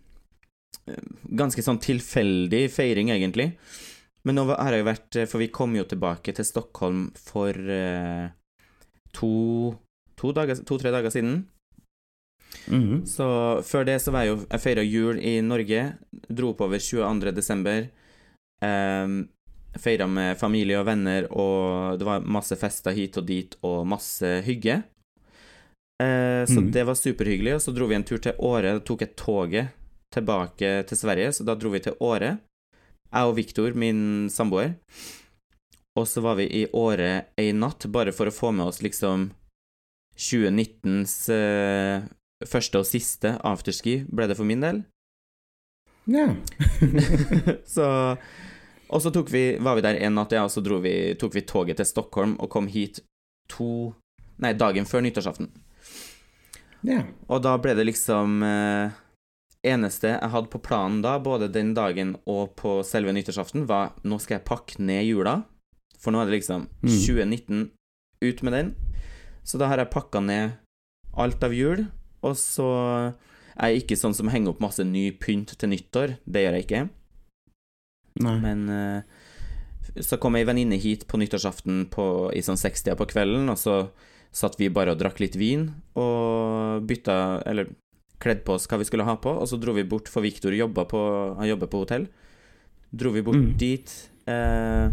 Ganske 1.37 1.62
sånn 1.62 1.81
tilfeldig 1.85 2.70
feiring, 2.72 3.11
egentlig. 3.12 3.52
Men 4.24 4.35
nå 4.38 4.46
har 4.50 4.72
jeg 4.72 4.85
vært 4.87 5.18
For 5.28 5.38
vi 5.38 5.48
kom 5.52 5.76
jo 5.76 5.85
tilbake 5.85 6.33
til 6.35 6.44
Stockholm 6.44 7.11
for 7.14 7.52
eh, 7.52 8.31
to 9.12 9.76
to-tre 10.18 10.35
dager, 10.48 10.64
to, 10.66 10.78
dager 10.78 11.11
siden. 11.14 11.46
Mhm. 12.66 13.04
Så 13.07 13.62
før 13.62 13.85
det 13.87 14.00
så 14.02 14.11
var 14.12 14.24
jeg 14.24 14.33
jo 14.33 14.46
Jeg 14.50 14.61
feira 14.64 14.83
jul 14.85 15.18
i 15.20 15.40
Norge. 15.44 15.94
Dro 16.28 16.52
oppover 16.54 16.78
22. 16.83 17.33
desember. 17.33 17.88
Um, 18.61 19.28
feira 19.78 20.09
med 20.11 20.38
familie 20.40 20.78
og 20.81 20.87
venner, 20.88 21.28
og 21.31 21.98
det 22.00 22.07
var 22.09 22.24
masse 22.26 22.57
fester 22.59 22.90
hit 22.96 23.16
og 23.20 23.26
dit, 23.28 23.54
og 23.62 23.87
masse 23.87 24.26
hygge. 24.42 24.83
Eh, 26.02 26.44
så 26.46 26.59
Mhm. 26.61 26.72
det 26.72 26.85
var 26.87 26.94
superhyggelig. 26.94 27.54
Og 27.54 27.61
så 27.61 27.74
dro 27.74 27.87
vi 27.87 27.94
en 27.94 28.04
tur 28.04 28.18
til 28.18 28.33
Åre. 28.38 28.72
Da 28.72 28.81
tok 28.81 29.00
jeg 29.00 29.16
toget 29.16 29.68
tilbake 30.14 30.82
til 30.88 30.98
Sverige, 30.98 31.32
så 31.32 31.46
da 31.46 31.56
dro 31.58 31.72
vi 31.74 31.82
til 31.84 31.96
Åre. 32.04 32.36
Jeg 33.08 33.30
og 33.30 33.36
Viktor, 33.38 33.72
min 33.76 34.28
samboer. 34.32 34.76
Og 35.98 36.06
så 36.08 36.22
var 36.22 36.38
vi 36.38 36.46
i 36.60 36.66
Åre 36.76 37.28
ei 37.40 37.52
natt, 37.56 37.88
bare 37.92 38.12
for 38.14 38.30
å 38.30 38.34
få 38.34 38.52
med 38.54 38.68
oss 38.70 38.82
liksom 38.84 39.30
2019s 40.18 41.16
eh, 41.34 42.06
første 42.46 42.82
og 42.82 42.86
siste 42.86 43.34
afterski, 43.46 44.02
ble 44.10 44.28
det 44.30 44.36
for 44.38 44.48
min 44.48 44.62
del. 44.62 44.82
Ja. 46.08 46.30
så 47.74 48.16
Og 48.88 49.02
så 49.04 49.10
tok 49.12 49.28
vi, 49.28 49.58
var 49.60 49.76
vi 49.76 49.84
der 49.84 49.98
en 50.00 50.14
natt, 50.16 50.32
ja, 50.32 50.46
og 50.46 50.50
så 50.50 50.62
vi, 50.80 51.14
tok 51.20 51.34
vi 51.34 51.44
toget 51.44 51.76
til 51.76 51.86
Stockholm 51.86 52.38
og 52.40 52.48
kom 52.50 52.66
hit 52.66 53.02
to 53.52 53.92
Nei, 54.38 54.52
dagen 54.54 54.86
før 54.86 55.02
nyttårsaften. 55.02 55.48
ja. 56.86 57.02
Og 57.26 57.42
da 57.42 57.56
ble 57.58 57.72
det 57.74 57.88
liksom 57.88 58.38
eh, 58.46 58.94
Eneste 59.66 60.12
jeg 60.12 60.30
hadde 60.30 60.50
på 60.52 60.60
planen 60.62 61.00
da, 61.02 61.16
både 61.18 61.48
den 61.50 61.72
dagen 61.74 62.14
og 62.30 62.54
på 62.60 62.78
selve 62.86 63.12
nyttårsaften, 63.16 63.66
var 63.66 63.96
nå 64.06 64.20
skal 64.22 64.38
jeg 64.38 64.46
pakke 64.46 64.78
ned 64.82 65.04
jula. 65.08 65.40
For 65.98 66.14
nå 66.14 66.20
er 66.22 66.30
det 66.30 66.38
liksom 66.38 66.68
Mm. 66.82 66.92
2019, 66.94 67.70
ut 68.22 68.42
med 68.42 68.52
den. 68.52 68.74
Så 69.44 69.58
da 69.58 69.66
har 69.66 69.78
jeg 69.78 69.90
pakka 69.90 70.20
ned 70.22 70.52
alt 71.16 71.42
av 71.42 71.54
jul, 71.54 71.86
og 72.22 72.36
så 72.36 72.68
er 73.58 73.72
jeg 73.72 73.82
ikke 73.82 73.98
sånn 73.98 74.14
som 74.14 74.28
henger 74.30 74.52
opp 74.52 74.60
masse 74.62 74.84
ny 74.86 75.10
pynt 75.18 75.56
til 75.58 75.70
nyttår. 75.72 76.18
Det 76.24 76.44
gjør 76.44 76.54
jeg 76.58 76.66
ikke. 76.66 76.82
Nei. 78.22 78.36
Men 78.42 78.68
eh, 78.68 79.02
så 80.02 80.18
kom 80.20 80.36
ei 80.38 80.44
venninne 80.46 80.78
hit 80.78 81.06
på 81.10 81.18
nyttårsaften 81.18 81.88
på, 81.90 82.30
i 82.34 82.42
sånn 82.44 82.58
60 82.60 82.94
på 82.98 83.06
kvelden, 83.10 83.48
og 83.50 83.58
så 83.58 83.76
satt 84.30 84.58
vi 84.60 84.68
bare 84.70 84.92
og 84.94 85.00
drakk 85.00 85.18
litt 85.22 85.38
vin 85.40 85.70
og 85.96 86.84
bytta 86.86 87.42
Eller 87.48 87.70
kledde 88.22 88.44
på 88.46 88.57
oss 88.59 88.66
hva 88.70 88.81
vi 88.81 88.87
skulle 88.88 89.07
ha 89.07 89.16
på, 89.20 89.31
og 89.31 89.48
så 89.50 89.59
dro 89.61 89.74
vi 89.76 89.87
bort, 89.87 90.11
for 90.11 90.24
Viktor 90.24 90.54
jobba 90.54 90.85
på, 90.90 91.00
han 91.38 91.48
jobber 91.48 91.70
på 91.70 91.85
hotell. 91.85 92.09
Dro 92.90 93.12
vi 93.14 93.22
bort 93.22 93.37
Mm. 93.37 93.57
dit 93.61 93.92
eh, 94.26 94.88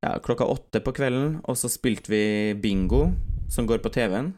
ja, 0.00 0.18
klokka 0.24 0.44
åtte 0.44 0.80
på 0.80 0.92
kvelden, 0.96 1.40
og 1.44 1.56
så 1.56 1.68
spilte 1.68 2.10
vi 2.10 2.54
bingo, 2.54 3.12
som 3.48 3.66
går 3.66 3.82
på 3.84 3.92
TV-en. 3.92 4.32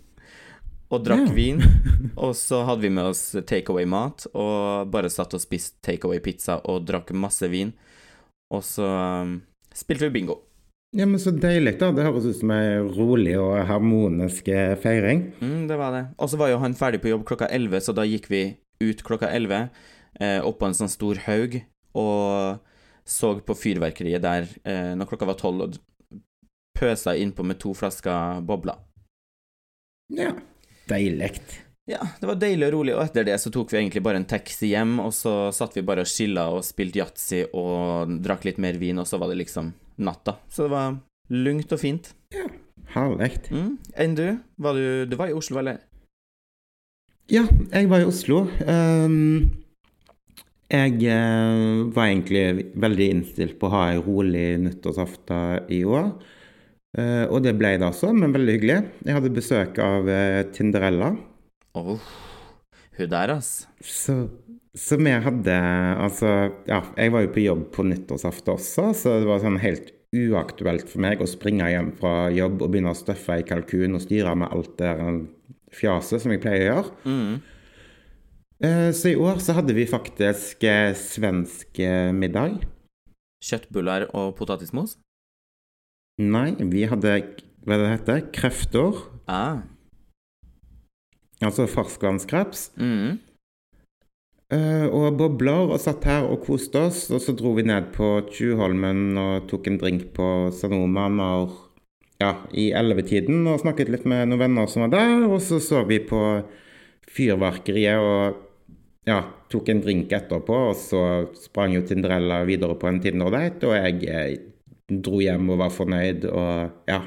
og 0.92 1.04
drakk 1.06 1.28
yeah. 1.30 1.34
vin. 1.34 1.62
Og 2.20 2.34
så 2.36 2.64
hadde 2.66 2.82
vi 2.82 2.90
med 2.90 3.12
oss 3.12 3.36
takeaway-mat, 3.46 4.26
og 4.34 4.90
bare 4.90 5.10
satt 5.12 5.36
og 5.36 5.42
spiste 5.42 5.78
takeaway-pizza 5.86 6.58
og 6.68 6.82
drakk 6.88 7.12
masse 7.14 7.46
vin. 7.48 7.70
Og 8.50 8.64
så 8.66 8.88
um, 9.22 9.36
spilte 9.72 10.08
vi 10.08 10.16
bingo. 10.18 10.40
Ja, 10.96 11.06
men 11.06 11.20
så 11.22 11.30
deilig, 11.30 11.76
da. 11.78 11.92
Det 11.94 12.02
høres 12.02 12.26
ut 12.26 12.40
som 12.40 12.50
ei 12.50 12.80
rolig 12.96 13.36
og 13.38 13.52
harmonisk 13.68 14.48
eh, 14.50 14.72
feiring. 14.82 15.28
Mm, 15.38 15.68
det 15.70 15.76
var 15.78 15.94
det. 15.94 16.02
Og 16.18 16.32
så 16.32 16.40
var 16.40 16.50
jo 16.50 16.58
han 16.62 16.74
ferdig 16.78 16.98
på 17.04 17.12
jobb 17.12 17.22
klokka 17.28 17.46
11, 17.46 17.84
så 17.86 17.94
da 17.94 18.06
gikk 18.08 18.26
vi 18.32 18.42
ut 18.82 19.04
klokka 19.06 19.30
11, 19.30 19.68
eh, 20.18 20.40
oppå 20.42 20.66
en 20.66 20.74
sånn 20.74 20.90
stor 20.90 21.20
haug, 21.28 21.60
og 21.94 22.58
så 23.06 23.36
på 23.46 23.56
fyrverkeriet 23.58 24.24
der 24.24 24.50
eh, 24.66 24.90
når 24.98 25.12
klokka 25.12 25.30
var 25.30 25.38
12, 25.38 25.62
og 25.68 25.78
pøsa 26.80 27.14
innpå 27.14 27.46
med 27.46 27.60
to 27.62 27.74
flasker 27.76 28.42
bobler. 28.46 28.82
Ja. 30.10 30.32
Deilig. 30.90 31.36
Ja, 31.90 32.04
det 32.20 32.28
var 32.28 32.38
deilig 32.38 32.68
og 32.68 32.74
rolig, 32.76 32.92
og 32.94 33.02
etter 33.02 33.24
det 33.26 33.36
så 33.42 33.50
tok 33.50 33.72
vi 33.72 33.80
egentlig 33.80 34.02
bare 34.06 34.20
en 34.20 34.28
taxi 34.30 34.68
hjem, 34.70 35.00
og 35.02 35.10
så 35.16 35.50
satt 35.54 35.74
vi 35.74 35.82
bare 35.86 36.04
og 36.04 36.10
chilla 36.10 36.46
og 36.54 36.62
spilte 36.62 37.00
yatzy 37.00 37.40
og 37.50 38.12
drakk 38.22 38.46
litt 38.46 38.60
mer 38.62 38.78
vin, 38.78 39.00
og 39.02 39.08
så 39.10 39.18
var 39.18 39.32
det 39.32 39.40
liksom 39.40 39.72
natta. 40.06 40.36
Så 40.46 40.68
det 40.68 40.74
var 40.76 41.00
lungt 41.34 41.74
og 41.74 41.80
fint. 41.82 42.12
Herlig. 42.94 43.32
Mm. 43.50 43.72
Enn 44.02 44.14
du? 44.18 44.26
Var 44.62 44.78
du 44.78 45.06
Du 45.10 45.16
var 45.18 45.30
i 45.30 45.34
Oslo, 45.34 45.58
eller? 45.58 45.80
Ja, 47.30 47.44
jeg 47.46 47.90
var 47.90 48.02
i 48.02 48.06
Oslo. 48.06 48.44
Um, 48.66 49.50
jeg 50.70 50.94
uh, 51.10 51.86
var 51.94 52.06
egentlig 52.06 52.70
veldig 52.78 53.08
innstilt 53.16 53.58
på 53.58 53.66
å 53.66 53.74
ha 53.74 53.82
ei 53.90 53.98
rolig 54.02 54.44
nyttårsaften 54.62 55.70
i 55.74 55.82
år. 55.86 56.12
Uh, 56.98 57.26
og 57.30 57.42
det 57.46 57.56
ble 57.58 57.76
det 57.78 57.86
altså, 57.86 58.10
men 58.14 58.34
veldig 58.34 58.56
hyggelig. 58.58 58.78
Jeg 59.06 59.18
hadde 59.18 59.34
besøk 59.34 59.82
av 59.82 60.10
uh, 60.10 60.42
Tinderella. 60.54 61.12
Åh, 61.78 62.10
hun 62.98 63.10
der, 63.12 63.32
altså. 63.36 63.68
Så, 63.80 64.16
så 64.74 64.98
vi 64.98 65.12
hadde 65.24 65.54
Altså, 66.00 66.50
ja, 66.68 66.82
jeg 66.96 67.12
var 67.14 67.24
jo 67.24 67.32
på 67.36 67.44
jobb 67.44 67.64
på 67.76 67.86
nyttårsaften 67.86 68.56
også, 68.56 68.90
så 68.96 69.18
det 69.22 69.28
var 69.30 69.42
sånn 69.44 69.60
helt 69.62 69.92
uaktuelt 70.10 70.88
for 70.90 71.04
meg 71.04 71.20
å 71.22 71.28
springe 71.30 71.68
hjem 71.70 71.92
fra 72.00 72.30
jobb 72.34 72.64
og 72.64 72.72
begynne 72.72 72.90
å 72.90 72.98
støffe 72.98 73.36
ei 73.38 73.44
kalkun 73.46 73.94
og 73.94 74.02
styre 74.02 74.32
med 74.34 74.50
alt 74.50 74.72
det 74.80 74.90
der 74.98 75.20
fjaset 75.70 76.24
som 76.24 76.34
jeg 76.34 76.42
pleier 76.42 76.64
å 76.64 76.70
gjøre. 76.72 76.94
Mm. 77.06 77.34
Eh, 78.66 78.90
Så 78.92 79.12
i 79.12 79.16
år 79.16 79.38
så 79.38 79.54
hadde 79.54 79.76
vi 79.76 79.86
faktisk 79.86 80.66
eh, 80.66 80.90
svensk 80.98 81.78
eh, 81.78 82.10
middag. 82.10 82.58
Kjøttbuller 83.46 84.08
og 84.10 84.34
potetmos? 84.36 84.98
Nei, 86.20 86.50
vi 86.58 86.82
hadde 86.90 87.14
hva 87.64 87.78
det 87.78 87.92
heter, 87.94 88.24
krefter. 88.34 88.98
Ah. 89.30 89.62
Altså 91.40 91.66
ferskvannskreps. 91.70 92.70
Mm. 92.80 93.18
Uh, 94.50 94.86
Og 94.90 95.14
bobler, 95.14 95.70
og 95.70 95.78
satt 95.78 96.04
her 96.08 96.26
og 96.26 96.42
koste 96.44 96.86
oss. 96.88 97.04
Og 97.14 97.22
så 97.22 97.34
dro 97.38 97.54
vi 97.56 97.64
ned 97.68 97.92
på 97.94 98.12
Tjuvholmen 98.32 99.18
og 99.20 99.48
tok 99.50 99.70
en 99.70 99.78
drink 99.80 100.08
på 100.16 100.50
Sanoma 100.56 101.06
når, 101.12 101.54
ja, 102.20 102.34
i 102.52 102.70
ellevetiden 102.76 103.46
og 103.48 103.62
snakket 103.62 103.92
litt 103.94 104.08
med 104.10 104.28
noen 104.28 104.42
venner 104.42 104.70
som 104.70 104.84
var 104.84 104.94
der. 104.96 105.28
Og 105.30 105.38
så 105.44 105.62
så 105.62 105.84
vi 105.88 106.00
på 106.02 106.20
fyrverkeriet 107.10 108.02
og 108.02 108.46
ja, 109.08 109.22
tok 109.50 109.70
en 109.70 109.80
drink 109.86 110.12
etterpå. 110.12 110.58
Og 110.72 110.76
så 110.78 111.04
sprang 111.38 111.78
jo 111.78 111.86
Tinderella 111.86 112.42
videre 112.48 112.76
på 112.78 112.90
en 112.90 113.00
Tinder-date, 113.02 113.70
og 113.70 113.78
jeg 113.78 114.10
eh, 114.10 114.36
dro 114.90 115.22
hjem 115.22 115.48
og 115.54 115.62
var 115.62 115.72
fornøyd 115.74 116.26
og 116.30 116.90
ja. 116.90 117.00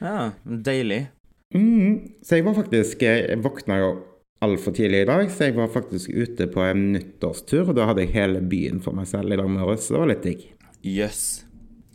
Ja, 0.00 0.18
deilig. 0.44 1.04
Mm, 1.54 2.20
så 2.20 2.36
jeg 2.36 2.44
var 2.44 2.58
faktisk 2.58 3.00
Jeg 3.00 3.38
våkna 3.40 3.78
jo 3.80 3.90
altfor 4.44 4.74
tidlig 4.76 5.00
i 5.02 5.08
dag, 5.08 5.30
så 5.32 5.48
jeg 5.48 5.56
var 5.56 5.70
faktisk 5.72 6.12
ute 6.12 6.46
på 6.52 6.62
en 6.62 6.92
nyttårstur. 6.94 7.64
Og 7.70 7.74
da 7.78 7.88
hadde 7.88 8.04
jeg 8.04 8.14
hele 8.14 8.42
byen 8.44 8.82
for 8.84 8.94
meg 8.94 9.08
selv 9.10 9.32
i 9.34 9.38
dag 9.40 9.48
morges, 9.50 9.88
det 9.90 9.98
var 9.98 10.10
litt 10.12 10.26
digg. 10.26 10.44
Jøss. 10.86 11.24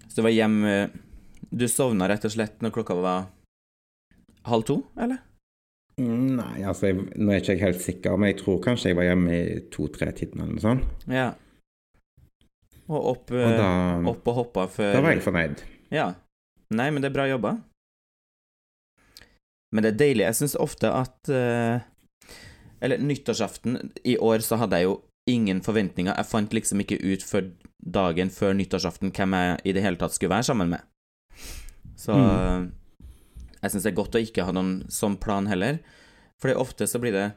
Så 0.09 0.17
det 0.17 0.25
var 0.25 0.33
hjem 0.35 0.57
eh, 0.67 0.97
Du 1.53 1.63
sovna 1.71 2.09
rett 2.11 2.25
og 2.27 2.33
slett 2.33 2.59
når 2.65 2.73
klokka 2.75 2.97
var 2.99 3.29
halv 4.49 4.65
to, 4.67 4.81
eller? 4.99 5.21
Mm, 6.01 6.33
Nei, 6.39 6.63
altså, 6.65 6.89
jeg, 6.89 7.05
nå 7.15 7.29
er 7.31 7.37
jeg 7.37 7.45
ikke 7.45 7.63
helt 7.67 7.81
sikker, 7.83 8.17
men 8.17 8.31
jeg 8.31 8.39
tror 8.41 8.59
kanskje 8.65 8.89
jeg 8.91 8.97
var 8.97 9.07
hjemme 9.07 9.35
i 9.37 9.59
to-tre-tiden 9.71 10.41
eller 10.41 10.57
noe 10.57 10.63
sånt. 10.63 11.05
Ja. 11.07 11.27
Og 12.89 13.11
opp, 13.13 13.31
Og 13.31 13.39
eh, 13.39 13.53
da, 13.55 13.69
opp 14.11 14.27
og 14.27 14.39
hoppa 14.41 14.65
før 14.67 14.97
da 14.97 15.03
var 15.05 15.15
jeg 15.15 15.23
fornøyd. 15.23 15.61
Ja. 15.93 16.09
Nei, 16.73 16.89
men 16.91 16.99
det 17.05 17.11
er 17.11 17.15
bra 17.15 17.27
jobba. 17.29 17.53
Men 19.73 19.83
det 19.85 19.93
er 19.93 19.99
deilig. 20.03 20.25
Jeg 20.27 20.37
syns 20.37 20.53
ofte 20.61 20.89
at 20.93 21.29
uh, 21.33 21.81
Eller 22.83 23.01
nyttårsaften 23.01 23.79
I 24.05 24.17
år 24.21 24.43
så 24.45 24.59
hadde 24.61 24.77
jeg 24.77 24.85
jo 24.89 24.99
ingen 25.29 25.61
forventninger. 25.63 26.13
Jeg 26.19 26.27
fant 26.29 26.53
liksom 26.53 26.81
ikke 26.83 26.99
ut 26.99 27.23
før 27.23 27.47
dagen 27.83 28.29
før 28.31 28.53
nyttårsaften 28.59 29.11
hvem 29.15 29.33
jeg 29.37 29.61
i 29.71 29.73
det 29.75 29.83
hele 29.85 29.99
tatt 29.99 30.13
skulle 30.15 30.33
være 30.35 30.45
sammen 30.49 30.69
med. 30.75 30.83
Så 31.95 32.13
Mm. 32.13 32.71
jeg 33.61 33.71
syns 33.71 33.83
det 33.83 33.91
er 33.93 34.01
godt 34.01 34.15
å 34.19 34.21
ikke 34.23 34.43
ha 34.45 34.51
noen 34.51 34.83
sånn 34.91 35.15
plan 35.19 35.47
heller. 35.47 35.79
Fordi 36.41 36.55
ofte 36.59 36.87
så 36.87 36.99
blir 36.99 37.11
det 37.15 37.31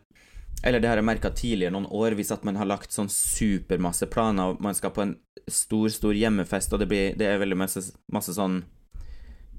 Eller 0.64 0.80
det 0.80 0.88
har 0.88 0.96
jeg 0.96 1.04
merka 1.04 1.30
tidligere 1.30 1.70
noen 1.72 1.86
år, 1.92 2.14
hvis 2.16 2.32
at 2.32 2.42
man 2.44 2.56
har 2.56 2.64
lagt 2.66 2.90
sånn 2.90 3.10
supermasse 3.12 4.06
planer, 4.10 4.54
og 4.54 4.60
man 4.60 4.74
skal 4.74 4.90
på 4.90 5.02
en 5.02 5.16
stor, 5.48 5.88
stor 5.92 6.14
hjemmefest, 6.16 6.72
og 6.72 6.80
det, 6.80 6.88
blir, 6.88 7.14
det 7.14 7.26
er 7.28 7.38
veldig 7.38 7.58
masse, 7.60 7.82
masse 8.10 8.32
sånn 8.34 8.64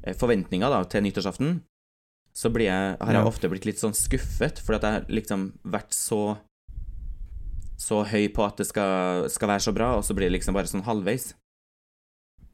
eh, 0.03 0.15
forventninger 0.17 0.67
da, 0.73 0.83
til 0.89 1.03
nyttårsaften, 1.05 1.61
så 2.37 2.51
blir 2.53 2.69
jeg, 2.69 2.97
har 3.01 3.17
jeg 3.17 3.29
ofte 3.29 3.49
blitt 3.49 3.65
litt 3.65 3.81
sånn 3.81 3.95
skuffet, 3.97 4.61
fordi 4.61 4.77
at 4.77 4.85
jeg 4.85 4.97
har 4.99 5.09
liksom 5.19 5.49
vært 5.65 5.95
så 5.97 6.21
så 7.77 8.01
høy 8.09 8.25
på 8.33 8.41
at 8.41 8.57
det 8.57 8.65
skal, 8.71 9.27
skal 9.29 9.51
være 9.53 9.63
så 9.67 9.73
bra, 9.73 9.91
og 9.97 10.05
så 10.05 10.15
blir 10.17 10.31
det 10.31 10.39
liksom 10.39 10.55
bare 10.57 10.69
sånn 10.69 10.85
halvveis. 10.87 11.31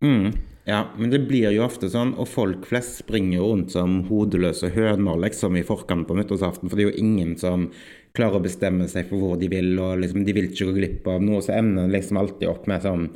Mm. 0.03 0.33
Ja, 0.67 0.85
men 0.99 1.11
det 1.11 1.21
blir 1.27 1.51
jo 1.51 1.63
ofte 1.65 1.89
sånn, 1.91 2.13
og 2.19 2.27
folk 2.31 2.67
flest 2.67 3.01
springer 3.01 3.37
jo 3.37 3.49
rundt 3.49 3.73
som 3.75 4.01
hodeløse 4.07 4.69
høner 4.75 5.19
liksom 5.19 5.57
i 5.59 5.65
forkant 5.67 6.07
på 6.07 6.15
nyttårsaften, 6.19 6.71
for 6.71 6.79
det 6.79 6.85
er 6.85 6.91
jo 6.91 7.03
ingen 7.03 7.35
som 7.39 7.69
klarer 8.15 8.39
å 8.39 8.43
bestemme 8.43 8.87
seg 8.91 9.09
for 9.09 9.19
hvor 9.19 9.39
de 9.39 9.49
vil, 9.51 9.73
og 9.79 10.03
liksom, 10.03 10.23
de 10.27 10.35
vil 10.35 10.51
ikke 10.51 10.69
gå 10.69 10.75
glipp 10.77 11.07
av 11.11 11.23
noe, 11.23 11.41
så 11.43 11.55
ender 11.57 11.91
liksom 11.91 12.19
alltid 12.21 12.51
opp 12.51 12.67
med 12.71 12.83
sånn, 12.85 13.07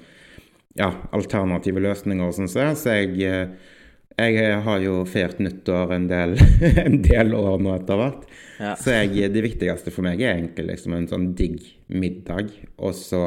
ja, 0.79 0.91
alternative 1.15 1.83
løsninger 1.83 2.27
og 2.27 2.35
sånn, 2.35 2.51
så 2.51 2.67
så 2.75 2.97
jeg, 2.97 3.15
eh, 3.27 3.75
jeg 4.17 4.59
har 4.65 4.81
jo 4.81 4.99
feirt 5.05 5.39
nyttår 5.43 5.93
en 5.93 6.07
del, 6.09 6.35
en 6.85 6.99
del 7.05 7.33
år 7.37 7.59
nå 7.63 7.73
etter 7.77 7.99
hvert, 8.01 8.27
Ja. 8.57 8.71
så 8.73 8.95
jeg, 8.95 9.27
det 9.35 9.43
viktigste 9.45 9.91
for 9.93 10.01
meg 10.07 10.21
er 10.25 10.39
egentlig 10.39 10.71
liksom 10.71 10.95
en 10.97 11.07
sånn 11.09 11.27
digg 11.37 11.59
middag, 11.93 12.49
og 12.81 12.95
så, 12.97 13.21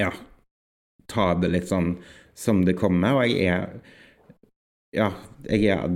ja, 0.00 0.12
ta 1.12 1.26
det 1.36 1.50
litt 1.52 1.68
sånn 1.68 1.98
som 2.32 2.62
det 2.64 2.78
kommer, 2.80 3.18
og 3.20 3.26
jeg 3.28 3.50
er 3.52 3.74
Ja, 4.96 5.10
jeg 5.48 5.68
er 5.72 5.88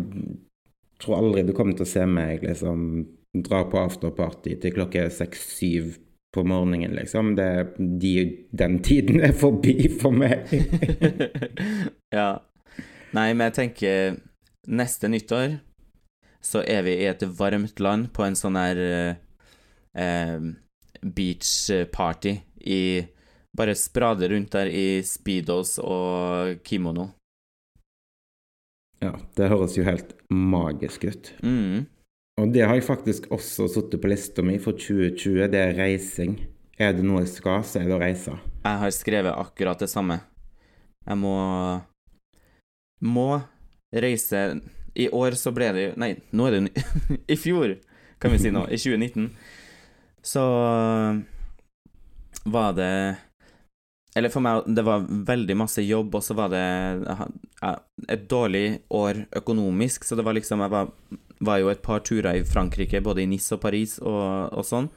tror 1.00 1.18
aldri 1.18 1.42
du 1.44 1.52
kommer 1.56 1.76
til 1.76 1.84
å 1.84 1.88
se 1.90 2.04
meg 2.08 2.44
liksom 2.44 2.84
dra 3.44 3.62
på 3.68 3.80
afterparty 3.82 4.54
til 4.62 4.72
klokka 4.72 5.02
seks-syv 5.12 5.98
på 6.32 6.44
morgenen, 6.48 6.94
liksom. 6.96 7.34
Det, 7.36 7.76
de, 8.00 8.12
den 8.56 8.78
tiden 8.84 9.20
er 9.24 9.32
forbi 9.36 9.88
for 10.00 10.12
meg. 10.16 10.48
ja. 12.16 12.30
Nei, 13.14 13.30
men 13.34 13.46
jeg 13.46 13.56
tenker 13.60 14.16
neste 14.66 15.08
nyttår 15.08 15.60
så 16.46 16.62
er 16.62 16.84
vi 16.86 16.94
i 17.02 17.08
et 17.10 17.22
varmt 17.38 17.80
land 17.82 18.10
på 18.14 18.24
en 18.26 18.38
sånn 18.38 18.58
her 18.58 18.80
eh, 18.82 19.18
eh, 19.98 20.48
beach 21.02 21.52
party 21.94 22.38
i 22.66 22.80
Bare 23.56 23.72
sprade 23.72 24.28
rundt 24.28 24.52
der 24.52 24.68
i 24.68 25.00
speedos 25.00 25.78
og 25.80 26.58
kimono. 26.60 27.06
Ja, 29.00 29.14
det 29.32 29.48
høres 29.48 29.78
jo 29.78 29.86
helt 29.86 30.12
magisk 30.28 31.06
ut. 31.08 31.30
Mm. 31.40 31.86
Og 32.36 32.52
det 32.52 32.66
har 32.68 32.76
jeg 32.76 32.84
faktisk 32.84 33.30
også 33.32 33.64
sittet 33.72 34.02
på 34.02 34.10
lista 34.12 34.44
mi 34.44 34.58
for 34.60 34.76
2020. 34.76 35.46
Det 35.54 35.62
er 35.62 35.72
reising. 35.78 36.36
Er 36.76 36.92
det 36.92 37.06
noe 37.08 37.22
jeg 37.24 37.32
skal, 37.32 37.64
så 37.64 37.80
er 37.80 37.88
det 37.88 37.96
å 37.96 38.02
reise. 38.02 38.36
Jeg 38.60 38.82
har 38.82 38.92
skrevet 38.92 39.40
akkurat 39.46 39.80
det 39.80 39.88
samme. 39.88 40.18
Jeg 41.06 41.16
må 41.22 41.36
Må 43.04 43.40
reise 43.92 44.60
I 44.96 45.08
år 45.12 45.36
så 45.36 45.52
ble 45.54 45.68
det 45.76 45.84
jo 45.84 45.92
Nei, 46.00 46.14
nå 46.32 46.46
er 46.46 46.56
det 46.56 46.60
jo 46.62 47.18
I 47.34 47.36
fjor, 47.36 47.76
kan 48.22 48.32
vi 48.32 48.40
si 48.40 48.52
nå. 48.52 48.64
I 48.72 48.78
2019. 48.80 49.30
Så 50.26 50.42
var 52.46 52.72
det 52.72 53.16
Eller 54.16 54.32
for 54.32 54.44
meg, 54.44 54.64
det 54.72 54.84
var 54.86 55.04
veldig 55.04 55.56
masse 55.60 55.84
jobb, 55.84 56.14
og 56.16 56.24
så 56.24 56.34
var 56.38 56.48
det 56.54 56.64
et 58.08 58.22
dårlig 58.30 58.80
år 58.88 59.26
økonomisk, 59.36 60.04
så 60.04 60.16
det 60.16 60.24
var 60.24 60.36
liksom 60.38 60.64
Jeg 60.64 60.72
var, 60.72 60.92
var 61.40 61.58
jo 61.60 61.68
et 61.68 61.82
par 61.82 62.00
turer 62.00 62.40
i 62.40 62.44
Frankrike, 62.44 63.02
både 63.04 63.22
i 63.22 63.28
Nis 63.28 63.50
og 63.52 63.60
Paris 63.60 63.98
og, 64.00 64.56
og 64.56 64.64
sånn. 64.64 64.88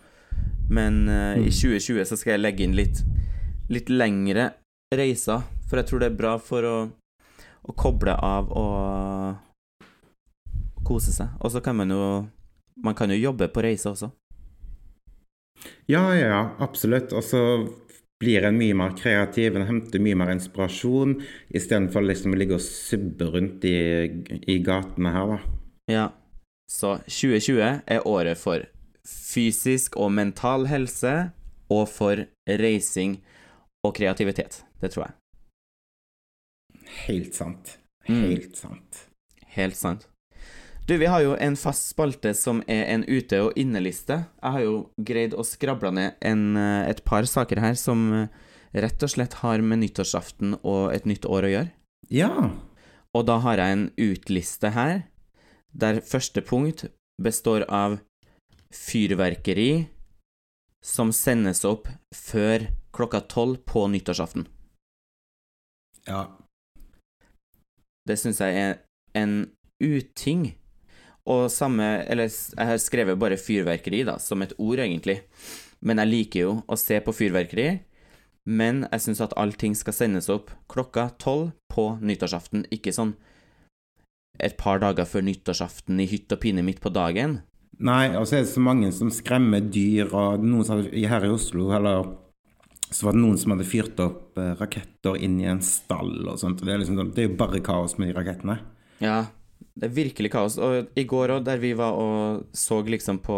Men 0.72 1.10
uh, 1.10 1.36
i 1.36 1.50
2020 1.52 2.06
så 2.06 2.16
skal 2.16 2.38
jeg 2.38 2.44
legge 2.46 2.64
inn 2.64 2.78
litt, 2.78 3.02
litt 3.74 3.90
lengre 3.90 4.54
reiser, 4.96 5.44
for 5.68 5.82
jeg 5.82 5.90
tror 5.90 6.02
det 6.02 6.12
er 6.12 6.20
bra 6.22 6.38
for 6.42 6.66
å, 6.66 6.76
å 7.64 7.76
koble 7.78 8.14
av 8.16 8.52
og 8.52 9.36
kose 10.88 11.14
seg. 11.14 11.28
Og 11.44 11.52
så 11.54 11.62
kan 11.64 11.76
man 11.80 11.90
jo 11.94 12.28
Man 12.80 12.96
kan 12.96 13.12
jo 13.12 13.18
jobbe 13.20 13.50
på 13.52 13.60
reise 13.60 13.90
også. 13.90 14.08
Ja, 15.92 16.16
ja, 16.16 16.28
ja, 16.32 16.56
absolutt. 16.64 17.12
Og 17.12 17.24
så 17.28 17.42
blir 18.20 18.46
en 18.48 18.56
mye 18.56 18.72
mer 18.72 18.94
kreativ, 18.96 19.58
en 19.58 19.68
henter 19.68 20.00
mye 20.00 20.16
mer 20.16 20.32
inspirasjon, 20.32 21.18
istedenfor 21.52 22.06
liksom 22.08 22.36
å 22.36 22.40
ligge 22.40 22.56
og 22.56 22.64
subbe 22.64 23.28
rundt 23.34 23.68
i, 23.68 23.76
i 24.48 24.58
gatene 24.64 25.12
her, 25.12 25.34
da. 25.34 25.60
Ja. 25.92 26.08
Så 26.72 27.00
2020 27.10 27.84
er 27.84 28.08
året 28.08 28.40
for 28.40 28.64
fysisk 29.04 29.98
og 29.98 30.12
mental 30.14 30.68
helse, 30.70 31.32
og 31.70 31.88
for 31.92 32.24
reising 32.48 33.20
og 33.86 33.96
kreativitet. 33.98 34.64
Det 34.82 34.94
tror 34.94 35.10
jeg. 35.10 35.19
Helt 37.06 37.36
sant. 37.38 37.78
Mm. 38.08 38.24
Helt 38.24 38.56
sant. 38.58 39.04
Helt 39.56 39.78
sant. 39.78 40.08
Du, 40.90 40.98
vi 40.98 41.06
har 41.06 41.22
jo 41.22 41.36
en 41.38 41.54
fast 41.60 41.92
spalte 41.92 42.32
som 42.34 42.64
er 42.66 42.88
en 42.90 43.04
ute- 43.06 43.42
og 43.46 43.58
inneliste. 43.60 44.24
Jeg 44.42 44.56
har 44.56 44.64
jo 44.64 44.78
greid 44.98 45.36
å 45.38 45.46
skrable 45.46 45.92
ned 45.94 46.16
en, 46.26 46.58
eh, 46.58 46.90
et 46.90 47.04
par 47.06 47.28
saker 47.30 47.62
her 47.62 47.76
som 47.78 48.08
eh, 48.14 48.28
rett 48.74 49.04
og 49.04 49.12
slett 49.14 49.38
har 49.44 49.62
med 49.62 49.84
nyttårsaften 49.84 50.58
og 50.64 50.94
et 50.96 51.06
nytt 51.06 51.30
år 51.30 51.46
å 51.46 51.54
gjøre. 51.54 51.72
Ja. 52.10 52.34
Og 53.14 53.26
da 53.30 53.38
har 53.46 53.62
jeg 53.62 53.76
en 53.76 53.86
utliste 54.02 54.74
her, 54.74 55.04
der 55.74 56.02
første 56.02 56.42
punkt 56.42 56.88
består 57.22 57.68
av 57.70 58.00
fyrverkeri 58.74 59.90
som 60.82 61.14
sendes 61.14 61.62
opp 61.66 61.90
før 62.16 62.70
klokka 62.96 63.22
tolv 63.30 63.62
på 63.70 63.86
nyttårsaften. 63.94 64.48
Ja. 66.08 66.39
Det 68.10 68.18
syns 68.18 68.42
jeg 68.42 68.58
er 68.58 68.80
en 69.20 69.44
uting. 69.80 70.50
Og 71.30 71.50
samme 71.54 71.86
Eller 72.10 72.30
jeg 72.30 72.66
har 72.72 72.80
skrevet 72.82 73.20
bare 73.20 73.38
fyrverkeri, 73.38 74.04
da, 74.08 74.18
som 74.18 74.42
et 74.42 74.56
ord, 74.58 74.80
egentlig. 74.82 75.22
Men 75.82 76.02
jeg 76.02 76.12
liker 76.12 76.40
jo 76.48 76.54
å 76.68 76.78
se 76.80 76.98
på 77.00 77.14
fyrverkeri. 77.14 77.70
Men 78.50 78.88
jeg 78.90 79.04
syns 79.04 79.22
at 79.22 79.36
allting 79.38 79.76
skal 79.78 79.94
sendes 79.94 80.30
opp 80.34 80.50
klokka 80.72 81.12
tolv 81.22 81.52
på 81.70 82.00
nyttårsaften, 82.02 82.66
ikke 82.74 82.96
sånn 82.96 83.14
et 84.40 84.56
par 84.58 84.80
dager 84.80 85.06
før 85.06 85.26
nyttårsaften 85.28 86.00
i 86.00 86.08
hytt 86.08 86.32
og 86.32 86.42
pine 86.42 86.64
midt 86.66 86.80
på 86.82 86.92
dagen. 86.96 87.42
Nei, 87.80 88.10
og 88.16 88.26
så 88.28 88.40
er 88.40 88.46
det 88.46 88.52
så 88.54 88.64
mange 88.64 88.90
som 88.96 89.12
skremmer 89.14 89.62
dyr, 89.64 90.10
og 90.16 90.44
noen 90.44 90.88
her 90.90 91.28
i 91.28 91.32
Oslo 91.32 91.70
eller 91.76 92.08
så 92.90 93.06
var 93.06 93.14
det 93.16 93.22
noen 93.22 93.38
som 93.38 93.54
hadde 93.54 93.68
fyrt 93.70 94.00
opp 94.02 94.38
eh, 94.42 94.56
raketter 94.60 95.18
inn 95.22 95.40
i 95.42 95.48
en 95.50 95.62
stall 95.66 96.24
og 96.28 96.40
sånt. 96.42 96.62
og 96.62 96.66
Det 96.68 96.74
er, 96.74 96.80
liksom, 96.82 96.98
sånn- 96.98 97.12
det 97.14 97.24
er 97.24 97.30
jo 97.30 97.36
bare 97.40 97.62
kaos 97.66 97.98
med 98.02 98.10
de 98.10 98.16
rakettene. 98.18 98.56
Ja, 99.04 99.20
det 99.80 99.90
er 99.90 99.96
virkelig 99.96 100.32
kaos. 100.34 100.58
Og 100.58 100.90
i 100.98 101.04
går 101.08 101.36
òg, 101.38 101.44
der 101.46 101.62
vi 101.62 101.74
var 101.78 101.94
og 101.94 102.48
så 102.58 102.82
liksom 102.84 103.20
på, 103.24 103.38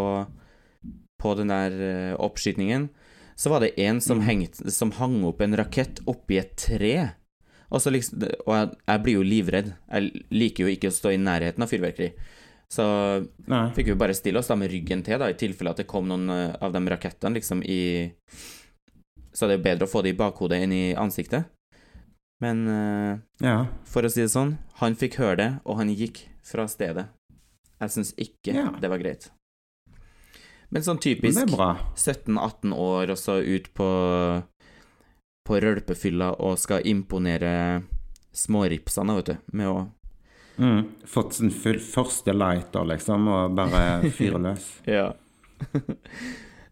på 1.20 1.34
den 1.38 1.52
der 1.52 1.76
eh, 1.88 2.14
oppskytingen, 2.16 2.88
så 3.36 3.50
var 3.50 3.60
det 3.64 3.74
en 3.80 4.00
som, 4.00 4.20
hengt, 4.24 4.60
som 4.72 4.92
hang 4.98 5.22
opp 5.24 5.40
en 5.44 5.56
rakett 5.56 6.00
oppi 6.06 6.38
et 6.40 6.56
tre. 6.56 6.94
Og, 7.72 7.80
så 7.80 7.90
liksom, 7.90 8.22
og 8.46 8.52
jeg, 8.56 8.70
jeg 8.88 9.02
blir 9.04 9.14
jo 9.16 9.22
livredd. 9.26 9.70
Jeg 9.90 10.24
liker 10.30 10.64
jo 10.66 10.72
ikke 10.74 10.90
å 10.92 10.96
stå 10.96 11.12
i 11.14 11.20
nærheten 11.20 11.64
av 11.64 11.70
fyrverkeri. 11.72 12.10
Så 12.72 12.84
Nei. 13.52 13.66
fikk 13.76 13.90
vi 13.90 13.96
bare 14.00 14.14
stille 14.16 14.40
oss 14.40 14.48
da 14.48 14.56
med 14.56 14.70
ryggen 14.72 15.02
til, 15.04 15.18
da, 15.20 15.28
i 15.28 15.36
tilfelle 15.36 15.72
at 15.74 15.80
det 15.82 15.88
kom 15.90 16.06
noen 16.08 16.28
eh, 16.32 16.56
av 16.64 16.72
de 16.72 16.80
rakettene 16.88 17.36
liksom 17.36 17.60
i 17.68 17.80
Så 19.32 19.48
det 19.48 19.58
er 19.60 19.64
bedre 19.64 19.86
å 19.86 19.90
få 19.90 20.02
det 20.04 20.12
i 20.12 20.18
bakhodet 20.18 20.58
enn 20.62 20.72
i 20.76 20.94
ansiktet. 20.94 21.44
Men 22.42 22.66
uh, 22.68 23.18
Ja. 23.40 23.66
for 23.84 24.02
å 24.02 24.10
si 24.10 24.20
det 24.20 24.30
sånn, 24.32 24.56
han 24.80 24.94
fikk 24.98 25.14
høre 25.22 25.36
det, 25.36 25.50
og 25.64 25.76
han 25.78 25.88
gikk 25.94 26.24
fra 26.44 26.66
stedet. 26.68 27.06
Jeg 27.80 27.90
syns 27.94 28.12
ikke 28.18 28.54
Ja. 28.54 28.70
det 28.80 28.90
var 28.90 28.98
greit. 28.98 29.30
Men 30.70 30.82
sånn 30.82 30.98
typisk 31.00 31.36
det 31.36 31.42
er 31.52 31.56
bra. 31.56 31.70
17-18 31.96 32.72
år, 32.74 33.10
og 33.10 33.18
så 33.18 33.40
ut 33.44 33.72
på 33.74 33.88
på 35.44 35.58
rølpefylla 35.60 36.36
og 36.38 36.54
skal 36.58 36.84
imponere 36.86 37.82
småripsene, 38.32 39.16
vet 39.16 39.26
du, 39.32 39.36
med 39.52 39.66
å 39.68 39.88
Mm. 40.58 40.84
Fått 41.08 41.32
sin 41.32 41.48
første 41.50 42.30
lighter, 42.36 42.84
liksom, 42.84 43.26
og 43.26 43.54
bare 43.56 44.10
fyre 44.12 44.38
løs. 44.44 44.66
Ja. 44.86 45.14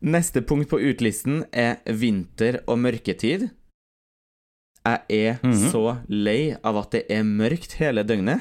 Neste 0.02 0.40
punkt 0.42 0.70
på 0.70 0.78
utlisten 0.80 1.42
er 1.52 1.76
vinter 1.86 2.62
og 2.66 2.78
mørketid. 2.80 3.50
Jeg 4.86 5.00
er 5.10 5.38
Mhm. 5.42 5.70
så 5.70 5.98
lei 6.08 6.56
av 6.64 6.76
at 6.78 6.90
det 6.92 7.04
er 7.10 7.22
mørkt 7.22 7.72
hele 7.76 8.02
døgnet. 8.04 8.40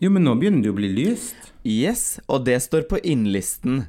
Jo, 0.00 0.10
men 0.10 0.24
nå 0.24 0.34
begynner 0.38 0.62
det 0.62 0.66
jo 0.66 0.72
å 0.72 0.76
bli 0.76 0.88
lyst. 0.94 1.52
Yes, 1.64 2.18
og 2.28 2.44
det 2.44 2.60
står 2.62 2.82
på 2.88 2.98
innlisten. 3.02 3.86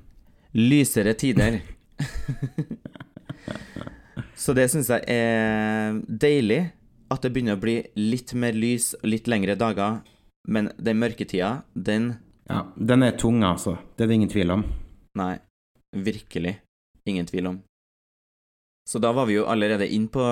Lysere 0.53 1.13
tider. 1.13 1.61
Så 4.35 4.53
det 4.53 4.69
syns 4.71 4.87
jeg 4.89 5.03
er 5.07 5.97
deilig. 6.07 6.71
At 7.09 7.21
det 7.23 7.31
begynner 7.33 7.55
å 7.55 7.61
bli 7.61 7.77
litt 7.95 8.33
mer 8.35 8.51
lys 8.51 8.93
litt 9.07 9.27
lengre 9.27 9.55
dager. 9.55 10.01
Men 10.47 10.71
den 10.77 10.99
mørketida, 10.99 11.63
den 11.73 12.17
Ja, 12.49 12.63
den 12.77 13.03
er 13.03 13.11
tung, 13.19 13.41
altså. 13.43 13.77
Det 13.97 14.03
er 14.05 14.07
det 14.07 14.15
ingen 14.15 14.29
tvil 14.31 14.51
om. 14.51 14.63
Nei, 15.15 15.39
virkelig 16.03 16.57
ingen 17.07 17.25
tvil 17.25 17.47
om. 17.47 17.57
Så 18.87 18.99
da 19.03 19.11
var 19.11 19.27
vi 19.27 19.37
jo 19.37 19.47
allerede 19.49 19.87
inn 19.87 20.07
på 20.07 20.23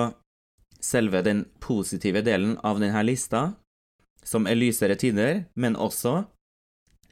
selve 0.80 1.22
den 1.22 1.44
positive 1.60 2.22
delen 2.24 2.56
av 2.64 2.80
denne 2.80 3.02
lista, 3.04 3.52
som 4.24 4.46
er 4.46 4.58
lysere 4.58 4.96
tider, 4.98 5.44
men 5.54 5.76
også 5.76 6.24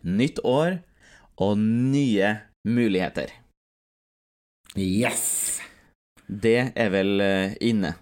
nytt 0.05 0.41
år 0.45 0.81
og 1.41 1.59
nye 1.59 2.37
muligheter. 2.69 3.33
Yes! 4.77 5.61
Det 6.27 6.73
er 6.75 6.91
vel 6.91 7.21
eh, 7.21 7.55
inne. 7.61 7.95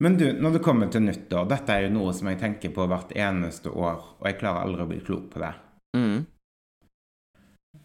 Men 0.00 0.16
du, 0.16 0.26
når 0.32 0.56
det 0.56 0.62
kommer 0.64 0.88
til 0.92 1.04
nyttår, 1.04 1.48
dette 1.50 1.74
er 1.74 1.86
jo 1.86 1.94
noe 1.96 2.12
som 2.16 2.28
jeg 2.30 2.38
tenker 2.40 2.72
på 2.72 2.86
hvert 2.88 3.10
eneste 3.16 3.72
år, 3.72 3.98
og 4.20 4.28
jeg 4.28 4.38
klarer 4.40 4.64
aldri 4.64 4.84
å 4.84 4.88
bli 4.88 5.00
klok 5.04 5.26
på 5.32 5.42
det. 5.42 5.50
Mm. 5.96 6.20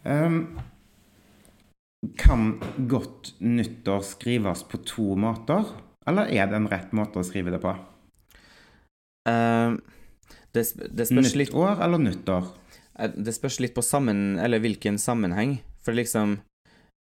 Ehm, 0.08 0.38
kan 2.18 2.60
godt 2.88 3.34
nyttår 3.40 4.02
skrives 4.06 4.62
på 4.68 4.78
to 4.86 5.14
måter, 5.18 5.64
eller 6.06 6.28
er 6.30 6.46
det 6.46 6.56
en 6.60 6.68
rett 6.70 6.92
måte 6.94 7.18
å 7.18 7.26
skrive 7.26 7.50
det 7.54 7.60
på? 7.64 7.72
Uh, 9.26 9.74
det, 10.54 10.62
det 10.96 11.08
spørs 11.08 11.34
litt 11.34 11.50
Nytt 11.50 11.58
år 11.58 11.80
eller 11.82 11.98
nyttår? 11.98 12.46
Eh, 12.98 13.10
Det 13.16 13.34
spørs 13.34 13.58
litt 13.60 13.74
på 13.74 13.82
sammen, 13.84 14.38
eller 14.38 14.62
hvilken 14.62 14.98
sammenheng. 15.02 15.58
For 15.82 15.92
liksom 15.96 16.38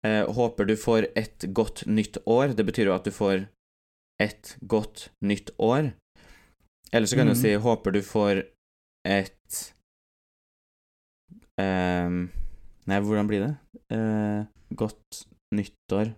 uh, 0.06 0.26
Håper 0.36 0.67
du 0.67 0.76
får 0.78 1.08
et 1.15 1.48
godt 1.56 1.86
nytt 1.88 2.17
år. 2.28 2.54
Det 2.58 2.65
betyr 2.67 2.89
jo 2.91 2.96
at 2.98 3.08
du 3.08 3.12
får 3.15 3.48
et 4.22 4.56
godt 4.67 5.08
nytt 5.26 5.50
år. 5.58 5.94
Eller 6.91 7.08
så 7.08 7.15
kan 7.15 7.28
du 7.32 7.34
Mhm. 7.34 7.41
si 7.41 7.54
håper 7.56 7.91
du 7.96 8.02
får 8.04 8.44
et 9.08 9.74
uh, 11.60 12.28
Nei, 12.89 13.00
hvordan 13.00 13.28
blir 13.30 13.46
det? 13.46 13.52
Eh, 13.94 14.44
godt 14.76 15.26
nyttår 15.56 16.14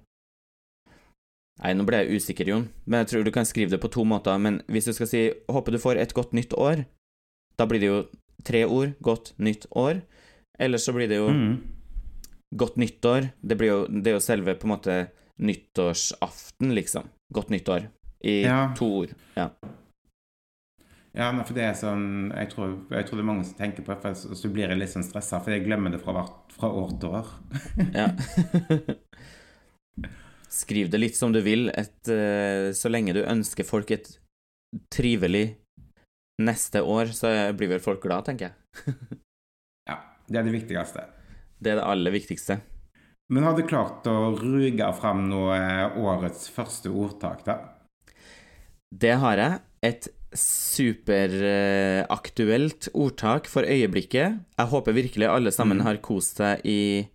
Nei, 1.61 1.73
nå 1.77 1.83
ble 1.85 1.99
jeg 2.01 2.17
usikker, 2.17 2.47
Jon, 2.49 2.63
men 2.89 3.03
jeg 3.03 3.07
tror 3.11 3.23
du 3.27 3.31
kan 3.31 3.45
skrive 3.45 3.69
det 3.69 3.79
på 3.79 3.89
to 3.93 4.01
måter. 4.09 4.39
Men 4.41 4.55
hvis 4.67 4.85
du 4.89 4.93
skal 4.97 5.07
si 5.07 5.19
'håper 5.47 5.71
du 5.71 5.77
får 5.77 5.97
et 6.01 6.13
godt 6.13 6.33
nytt 6.33 6.49
år', 6.57 6.85
da 7.59 7.65
blir 7.69 7.79
det 7.79 7.87
jo 7.91 8.07
tre 8.43 8.63
ord. 8.65 8.95
Godt 9.01 9.33
nytt 9.37 9.67
år. 9.75 10.01
Eller 10.59 10.77
så 10.77 10.91
blir 10.93 11.07
det 11.07 11.17
jo 11.21 11.29
Mm. 11.29 11.61
godt 12.57 12.75
nyttår. 12.75 13.31
Det, 13.45 13.57
blir 13.57 13.67
jo, 13.69 13.85
det 13.87 14.07
er 14.07 14.17
jo 14.17 14.19
selve 14.19 14.55
på 14.55 14.63
en 14.65 14.73
måte 14.77 15.09
nyttårsaften, 15.39 16.73
liksom. 16.73 17.07
Godt 17.31 17.49
nyttår. 17.49 17.87
I 18.23 18.43
Ja. 18.43 18.73
to 18.75 18.85
ord. 18.85 19.13
Ja. 19.37 19.49
Ja, 21.13 21.27
men 21.31 21.45
for 21.45 21.53
det 21.53 21.61
er 21.67 21.75
sånn 21.77 22.31
Jeg 22.33 22.49
tror, 22.49 22.71
jeg 22.89 23.05
tror 23.05 23.19
det 23.19 23.21
er 23.21 23.27
mange 23.27 23.45
som 23.45 23.57
tenker 23.59 23.85
på 23.85 23.93
det, 23.93 23.99
for 24.01 24.35
så 24.39 24.49
blir 24.49 24.65
jeg 24.71 24.79
litt 24.79 24.89
sånn 24.93 25.05
stressa, 25.05 25.37
for 25.45 25.53
jeg 25.53 25.65
glemmer 25.67 25.93
det 25.93 25.99
fra, 26.01 26.15
hvert- 26.17 26.55
fra 26.57 26.71
år 26.73 26.95
til 27.01 27.17
år. 27.19 27.29
ja. 27.99 28.07
Skriv 30.53 30.89
det 30.93 30.99
litt 31.01 31.17
som 31.17 31.33
du 31.33 31.39
vil, 31.45 31.67
et, 31.73 32.07
eh, 32.09 32.71
så 32.77 32.89
lenge 32.91 33.13
du 33.15 33.23
ønsker 33.25 33.65
folk 33.65 33.89
et 33.95 34.09
trivelig 34.93 35.55
neste 36.41 36.81
år, 36.81 37.09
så 37.13 37.29
blir 37.57 37.69
vel 37.75 37.81
folk 37.83 38.01
glad, 38.05 38.25
tenker 38.29 38.49
jeg. 38.51 38.95
Ja, 39.89 39.97
det 40.31 40.39
er 40.39 40.45
det 40.47 40.53
viktigste. 40.55 41.01
Det 41.59 41.73
er 41.73 41.77
det 41.81 41.83
aller 41.85 42.13
viktigste. 42.13 42.55
Men 43.33 43.43
har 43.43 43.55
du 43.57 43.65
klart 43.67 44.05
å 44.07 44.31
ruge 44.39 44.87
fram 44.95 45.25
noe 45.29 45.57
eh, 45.57 45.97
årets 45.99 46.45
første 46.55 46.89
ordtak, 46.89 47.41
da? 47.47 47.57
Det 48.93 49.11
har 49.19 49.41
jeg. 49.41 49.59
Et 49.83 50.07
superaktuelt 50.33 52.87
ordtak 52.95 53.47
for 53.51 53.63
øyeblikket. 53.67 54.39
Jeg 54.57 54.67
håper 54.71 54.93
virkelig 54.95 55.27
alle 55.29 55.51
sammen 55.51 55.77
Mm. 55.77 55.83
har 55.85 55.97
kost 56.01 56.37
seg 56.37 56.61
i 56.65 57.07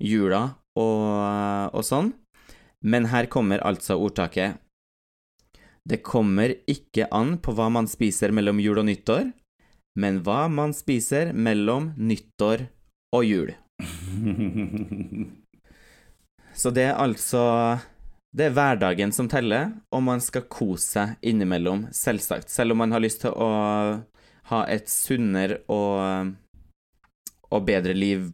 jula 0.00 0.54
og, 0.76 1.70
og 1.74 1.82
sånn. 1.84 2.12
Men 2.84 3.04
her 3.06 3.26
kommer 3.26 3.58
altså 3.64 3.96
ordtaket. 4.00 4.58
Det 5.88 6.02
kommer 6.02 6.54
ikke 6.68 7.06
an 7.12 7.38
på 7.38 7.52
hva 7.56 7.70
man 7.72 7.86
spiser 7.88 8.30
mellom 8.32 8.60
jul 8.60 8.78
og 8.78 8.84
nyttår, 8.86 9.32
men 9.96 10.20
hva 10.22 10.48
man 10.48 10.72
spiser 10.72 11.32
mellom 11.32 11.92
nyttår 11.96 12.68
og 13.16 13.24
jul. 13.24 13.54
Så 16.54 16.70
det 16.74 16.82
er 16.90 16.94
altså 17.00 17.78
Det 18.30 18.46
er 18.46 18.52
hverdagen 18.54 19.10
som 19.12 19.26
teller, 19.28 19.72
og 19.90 20.02
man 20.06 20.20
skal 20.22 20.44
kose 20.46 20.86
seg 20.86 21.16
innimellom, 21.26 21.88
selvsagt. 21.90 22.48
Selv 22.52 22.72
om 22.76 22.78
man 22.84 22.92
har 22.94 23.02
lyst 23.02 23.24
til 23.24 23.34
å 23.34 23.48
ha 24.52 24.60
et 24.70 24.86
sunnere 24.90 25.60
og, 25.70 26.30
og 27.50 27.64
bedre 27.66 27.94
liv, 27.96 28.28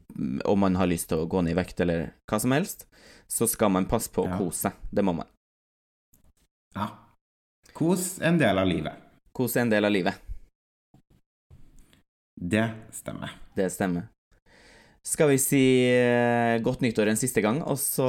om 0.45 0.61
man 0.61 0.77
har 0.77 0.91
lyst 0.91 1.09
til 1.09 1.23
å 1.25 1.29
gå 1.33 1.41
ned 1.47 1.55
i 1.55 1.57
vekt 1.57 1.81
eller 1.81 2.11
hva 2.29 2.41
som 2.43 2.53
helst, 2.53 2.85
så 3.29 3.49
skal 3.49 3.73
man 3.73 3.89
passe 3.89 4.13
på 4.13 4.27
å 4.27 4.29
Ja. 4.29 4.37
kose 4.39 4.69
seg. 4.69 4.73
Det 4.93 5.05
må 5.05 5.15
man. 5.17 5.27
ja. 6.77 6.91
Kos 7.77 8.19
en 8.25 8.39
del 8.41 8.57
av 8.59 8.67
livet. 8.69 8.93
Kose 9.37 9.59
er 9.59 9.67
en 9.67 9.71
del 9.73 9.85
av 9.85 9.93
livet. 9.93 10.15
Det 12.41 12.71
stemmer. 12.93 13.33
Det 13.57 13.67
stemmer. 13.73 14.07
Skal 15.05 15.29
vi 15.29 15.37
si 15.39 15.61
eh, 15.89 16.57
godt 16.65 16.81
nyttår 16.85 17.09
en 17.13 17.17
siste 17.21 17.43
gang, 17.45 17.61
og 17.63 17.77
så 17.79 18.07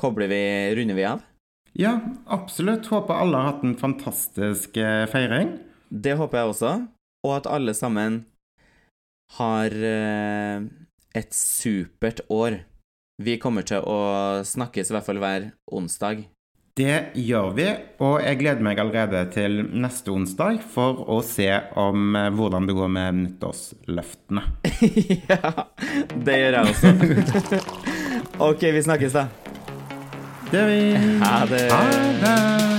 kobler 0.00 0.28
vi, 0.28 0.42
runder 0.76 0.94
vi 0.98 1.04
av? 1.08 1.24
Ja, 1.76 2.00
absolutt. 2.26 2.86
Håper 2.86 3.14
alle 3.14 3.36
har 3.36 3.52
hatt 3.52 3.64
en 3.64 3.76
fantastisk 3.76 4.76
eh, 4.80 5.04
feiring. 5.12 5.58
Det 5.88 6.16
håper 6.16 6.40
jeg 6.40 6.52
også, 6.52 6.72
og 7.26 7.34
at 7.36 7.48
alle 7.50 7.74
sammen 7.76 8.22
har 9.36 9.74
eh, 9.74 10.64
et 11.16 11.34
supert 11.34 12.24
år. 12.32 12.62
Vi 13.22 13.36
kommer 13.40 13.64
til 13.64 13.84
å 13.84 13.98
snakkes 14.44 14.90
i 14.90 14.96
hvert 14.96 15.06
fall 15.06 15.20
hver 15.20 15.50
onsdag. 15.72 16.26
Det 16.76 16.96
gjør 17.16 17.54
vi, 17.56 17.64
og 18.04 18.18
jeg 18.20 18.36
gleder 18.42 18.64
meg 18.64 18.80
allerede 18.82 19.22
til 19.32 19.62
neste 19.64 20.12
onsdag 20.12 20.58
for 20.74 21.06
å 21.08 21.22
se 21.24 21.48
om 21.80 22.12
eh, 22.12 22.28
hvordan 22.36 22.68
det 22.68 22.76
går 22.76 22.92
med 22.92 23.20
nyttårsløftene. 23.22 24.44
ja, 25.32 25.54
det 26.12 26.38
gjør 26.42 26.58
jeg 26.58 26.74
også. 26.74 27.60
ok, 28.50 28.68
vi 28.76 28.84
snakkes 28.90 29.16
da. 29.16 29.28
Det 30.50 30.58
gjør 30.58 30.66
vi. 30.66 30.96
Ha 31.24 31.46
det. 31.50 31.70
Ha 31.72 31.82
det. 32.22 32.75